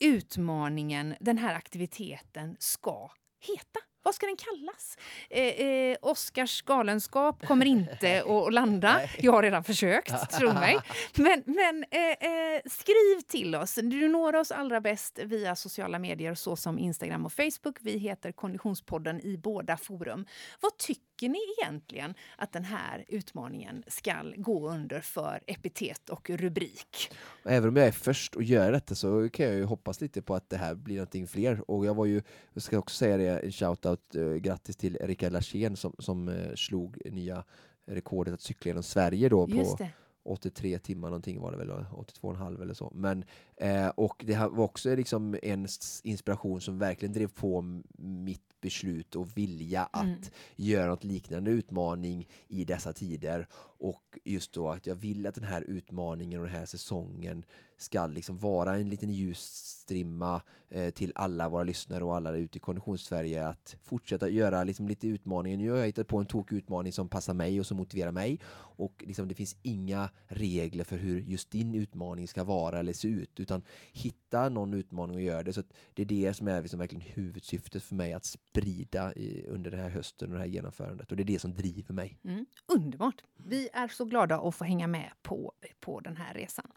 [0.00, 3.10] utmaningen, den här aktiviteten ska
[3.40, 3.80] heta?
[4.04, 4.98] Vad ska den kallas?
[5.30, 9.00] Eh, eh, Oscars galenskap kommer inte att landa.
[9.18, 10.78] Jag har redan försökt, tro mig.
[11.14, 13.74] Men, men eh, eh, skriv till oss.
[13.74, 17.78] Du når oss allra bäst via sociala medier såsom Instagram och Facebook.
[17.80, 20.26] Vi heter Konditionspodden i båda forum.
[20.60, 27.10] Vad tycker ni egentligen att den här utmaningen ska gå under för epitet och rubrik?
[27.44, 30.22] Och Även om jag är först att göra detta så kan jag ju hoppas lite
[30.22, 31.70] på att det här blir någonting fler.
[31.70, 35.32] Och jag var ju, jag ska också säga det, en shoutout, eh, grattis till Rickard
[35.32, 37.44] Larsén som, som eh, slog nya
[37.86, 39.90] rekordet att cykla genom Sverige då på Just det.
[40.24, 42.92] 83 timmar någonting var det väl, 82,5 eller så.
[42.94, 43.24] Men,
[43.56, 45.68] eh, och det var också liksom en
[46.02, 47.62] inspiration som verkligen drev på
[47.98, 50.18] mitt beslut och vilja att Mm.
[50.56, 53.46] göra något liknande utmaning i dessa tider.
[53.78, 57.44] Och just då att jag vill att den här utmaningen och den här säsongen
[57.76, 62.60] ska liksom vara en liten ljusstrimma eh, till alla våra lyssnare och alla ute i
[62.60, 65.56] Konditionssverige att fortsätta göra liksom lite utmaningar.
[65.58, 68.40] Nu har jag hittat på en tokig utmaning som passar mig och som motiverar mig
[68.76, 73.08] och liksom det finns inga regler för hur just din utmaning ska vara eller se
[73.08, 73.62] ut utan
[73.92, 75.52] hitta någon utmaning och gör det.
[75.52, 75.62] Så
[75.94, 78.24] det är det som är liksom verkligen huvudsyftet för mig att
[78.54, 81.54] sprida i, under den här hösten och det här genomförandet och det är det som
[81.54, 82.18] driver mig.
[82.24, 83.22] Mm, underbart.
[83.36, 86.70] Vi är så glada att få hänga med på, på den här resan.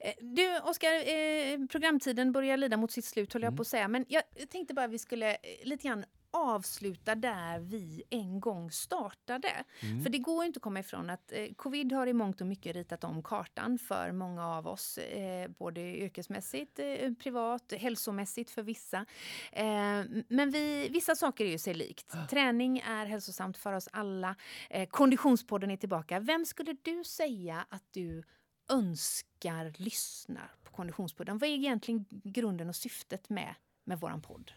[0.00, 3.56] Eh, Du, Oskar, eh, programtiden börjar lida mot sitt slut, höll jag Mm.
[3.56, 3.88] på att säga.
[3.88, 6.04] Men jag tänkte bara vi skulle eh, lite grann
[6.36, 9.64] avsluta där vi en gång startade.
[9.82, 10.02] Mm.
[10.02, 12.46] För det går ju inte att komma ifrån att eh, covid har i mångt och
[12.46, 14.98] mycket ritat om kartan för många av oss.
[14.98, 19.06] Eh, både yrkesmässigt, eh, privat, hälsomässigt för vissa.
[19.52, 22.14] Eh, men vi, vissa saker är ju sig likt.
[22.30, 24.36] Träning är hälsosamt för oss alla.
[24.70, 26.20] Eh, konditionspodden är tillbaka.
[26.20, 28.22] Vem skulle du säga att du
[28.68, 31.38] önskar lyssnar på Konditionspodden?
[31.38, 34.52] Vad är egentligen grunden och syftet med, med våran podd?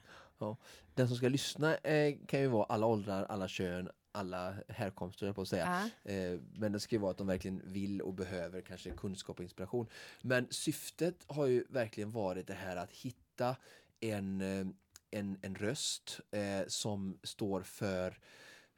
[0.93, 5.41] Den som ska lyssna eh, kan ju vara alla åldrar, alla kön, alla härkomster, på
[5.41, 5.89] att säga.
[6.05, 6.11] Ja.
[6.11, 9.43] Eh, men det ska ju vara att de verkligen vill och behöver kanske kunskap och
[9.43, 9.87] inspiration.
[10.21, 13.55] Men syftet har ju verkligen varit det här att hitta
[13.99, 14.67] en, eh,
[15.11, 18.19] en, en röst eh, som står för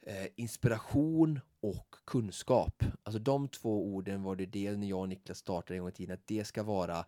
[0.02, 2.84] eh, inspiration och kunskap.
[3.02, 5.92] Alltså de två orden var det det när jag och Niklas startade en gång i
[5.92, 7.04] tiden, att det ska vara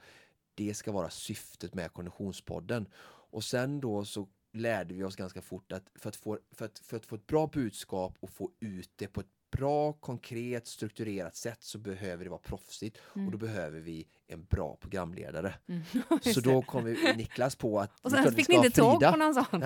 [0.55, 2.87] det ska vara syftet med Konditionspodden.
[3.31, 6.79] Och sen då så lärde vi oss ganska fort att för att få, för att,
[6.79, 9.27] för att få ett bra budskap och få ut det på ett
[9.57, 14.77] bra, konkret, strukturerat sätt så behöver det vara proffsigt och då behöver vi en bra
[14.81, 15.55] programledare.
[15.69, 15.83] Mm.
[16.35, 19.35] Så då kom vi, Niklas på att Och sen fick ni inte tag på någon
[19.35, 19.65] sån.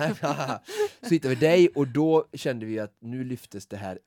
[1.01, 3.99] Så hittade vi dig och då kände vi att nu lyftes det här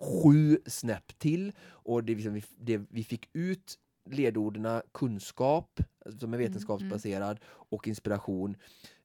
[0.00, 3.78] sju snäpp till och det, liksom, vi, det, vi fick ut
[4.10, 8.56] ledorden kunskap, alltså som är vetenskapsbaserad, och inspiration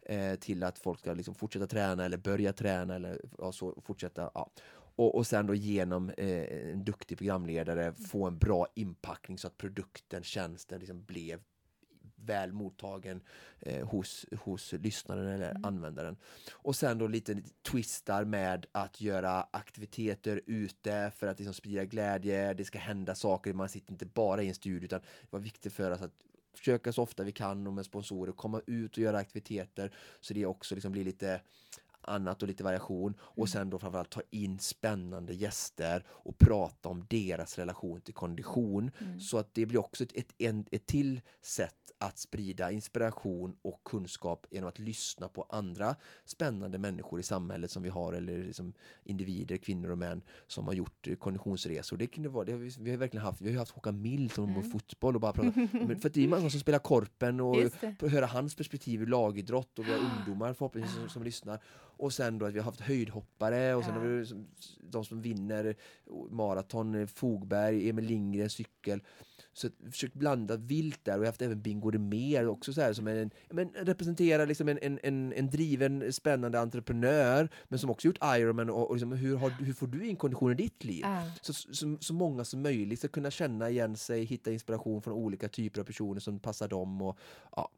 [0.10, 4.32] eh, till att folk ska liksom fortsätta träna eller börja träna eller ja, så, fortsätta.
[4.34, 4.52] Ja.
[4.96, 9.58] Och, och sen då genom eh, en duktig programledare få en bra inpackning så att
[9.58, 11.42] produkten, tjänsten liksom blev
[12.16, 13.22] väl mottagen
[13.60, 16.18] eh, hos, hos lyssnaren eller användaren.
[16.52, 17.42] Och sen då lite
[17.72, 23.54] twistar med att göra aktiviteter ute för att liksom sprida glädje, det ska hända saker,
[23.54, 26.14] man sitter inte bara i en studio utan det var viktigt för oss att
[26.54, 30.46] försöka så ofta vi kan och med sponsorer komma ut och göra aktiviteter så det
[30.46, 31.42] också liksom blir lite
[32.02, 37.06] annat och lite variation och sen då framförallt ta in spännande gäster och prata om
[37.10, 41.76] deras relation till kondition så att det blir också ett, ett, en, ett till sätt
[42.00, 45.96] att sprida inspiration och kunskap genom att lyssna på andra
[46.26, 48.74] spännande människor i samhället som vi har eller liksom
[49.04, 51.98] individer, kvinnor och män som har gjort eh, konditionsresor.
[51.98, 54.32] Det kunde vara, det har vi, vi har verkligen haft, vi har haft Håkan Mild
[54.32, 54.72] som mm.
[54.72, 55.54] fotboll och bara pratat,
[56.02, 57.56] för att det är många som spelar korpen och
[58.02, 61.60] höra hans perspektiv ur lagidrott och vi har ungdomar förhoppningsvis som, som lyssnar.
[62.00, 64.00] Och sen då att vi har haft höjdhoppare och sen Ja.
[64.00, 64.26] har vi
[64.92, 65.76] de som vinner
[66.30, 69.04] maraton, eh, Fogberg, Emil Lindgren, cykel.
[69.54, 72.74] Så att vi försökt blanda vilt där och jag har haft även Bingo mer också
[72.74, 77.80] så här som en, men representerar liksom en, en, en, en driven, spännande entreprenör men
[77.80, 80.56] som också gjort Ironman och, och liksom, hur, har, hur får du in kondition i
[80.56, 81.02] ditt liv?
[81.04, 81.32] Ja.
[81.42, 85.48] Så, så, så många som möjligt ska kunna känna igen sig, hitta inspiration från olika
[85.50, 87.02] typer av personer som passar dem.
[87.02, 87.18] Och,
[87.56, 87.70] ja.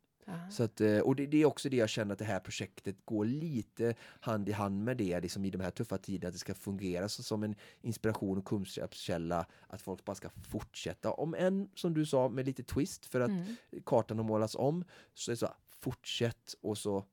[0.50, 2.96] Så att, eh, och det, det är också det jag känner att det här projektet
[3.06, 6.40] går lite hand i hand med det liksom i de här tuffa tiderna, att det
[6.40, 11.12] ska fungera så, som en inspiration och kunskapskälla, att folk bara ska fortsätta.
[11.12, 13.56] Om än, som du sa, med lite twist för att Mm.
[13.86, 15.50] kartan har målats om, så är det så
[15.80, 17.06] fortsätt och så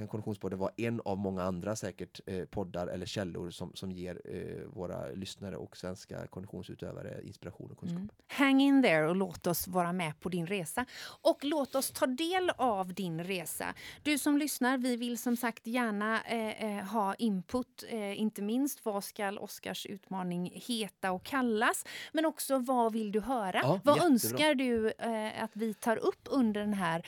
[0.00, 4.20] kan Konditionspodden vara en av många andra säkert eh, poddar eller källor som, som ger
[4.24, 7.98] eh, våra lyssnare och svenska konditionsutövare inspiration och kunskap.
[7.98, 8.10] Mm.
[8.28, 10.86] Hang in there och låt oss vara med på din resa.
[11.22, 13.74] Och låt oss ta del av din resa.
[14.02, 17.84] Du som lyssnar, vi vill som sagt gärna eh, eh, ha input.
[17.88, 21.84] Eh, inte minst vad ska Oskars utmaning heta och kallas?
[22.12, 23.60] Men också vad vill du höra?
[23.62, 24.12] Ja, vad jättebra.
[24.12, 27.04] önskar du eh, att vi tar upp under den här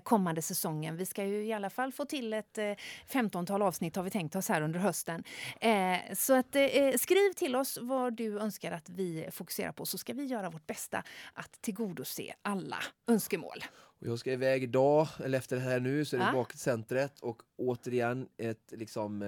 [0.00, 0.96] kommande säsongen?
[0.96, 2.72] Vi ska ju i alla fall få till ett eh,
[3.08, 5.24] 15-tal avsnitt har vi tänkt oss här under hösten.
[5.60, 9.98] Eh, så att, eh, skriv till oss vad du önskar att vi fokuserar på så
[9.98, 12.78] ska vi göra vårt bästa att tillgodose alla
[13.08, 13.64] önskemål.
[13.98, 16.44] Jag ska iväg idag, eller efter det här nu, så är det Ja.
[16.44, 19.22] till centret och återigen ett liksom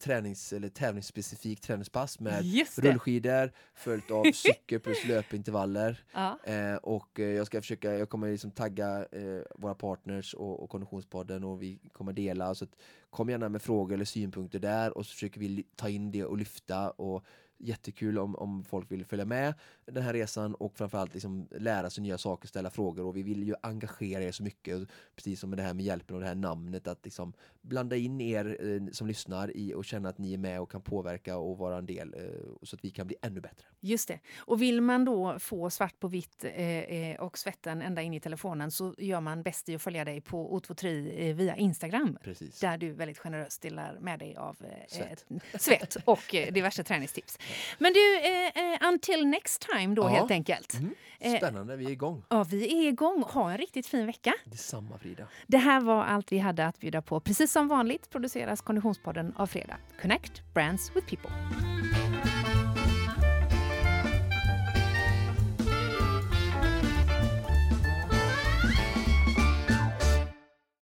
[0.00, 2.44] tränings eller tävlingsspecifikt träningspass med
[2.76, 6.04] rullskidor följt av cykel plus löpintervaller.
[6.12, 6.38] Ja.
[6.44, 10.70] Eh, och eh, jag ska försöka, jag kommer liksom tagga eh, våra partners och, och
[10.70, 12.54] Konditionspodden och vi kommer dela.
[12.54, 12.76] Så att,
[13.10, 16.38] kom gärna med frågor eller synpunkter där och så försöker vi ta in det och
[16.38, 16.90] lyfta.
[16.90, 17.24] Och
[17.62, 19.54] jättekul om, om folk vill följa med
[19.86, 23.42] den här resan och framförallt liksom lära sig nya saker, ställa frågor och vi vill
[23.42, 24.88] ju engagera er så mycket.
[25.16, 28.20] Precis som med det här med hjälpen och det här namnet att liksom blanda in
[28.20, 31.58] er eh, som lyssnar i och känna att ni är med och kan påverka och
[31.58, 32.22] vara en del eh,
[32.62, 33.66] så att vi kan bli ännu bättre.
[33.80, 34.18] Just det.
[34.38, 38.20] Och vill man då få svart på vitt eh, eh, och svetten ända in i
[38.20, 42.18] telefonen så gör man bäst i att följa dig på O23 eh, via Instagram.
[42.22, 42.60] Precis.
[42.60, 45.26] Där du väldigt generöst delar med dig av eh, Svett.
[45.60, 47.38] svett och diverse träningstips.
[47.78, 50.08] Men du, eh, eh, until next time då Ja.
[50.08, 50.74] helt enkelt.
[50.74, 50.94] Mm.
[51.20, 52.22] Eh, Spännande, vi är igång.
[52.28, 53.22] Ja, vi är igång.
[53.22, 54.34] Ha en riktigt fin vecka.
[54.44, 55.26] Detsamma Frida.
[55.46, 57.20] Det här var allt vi hade att bjuda på.
[57.20, 59.76] Precis som vanligt produceras Konditionspodden av Fredag.
[60.02, 61.30] Connect Brands with People.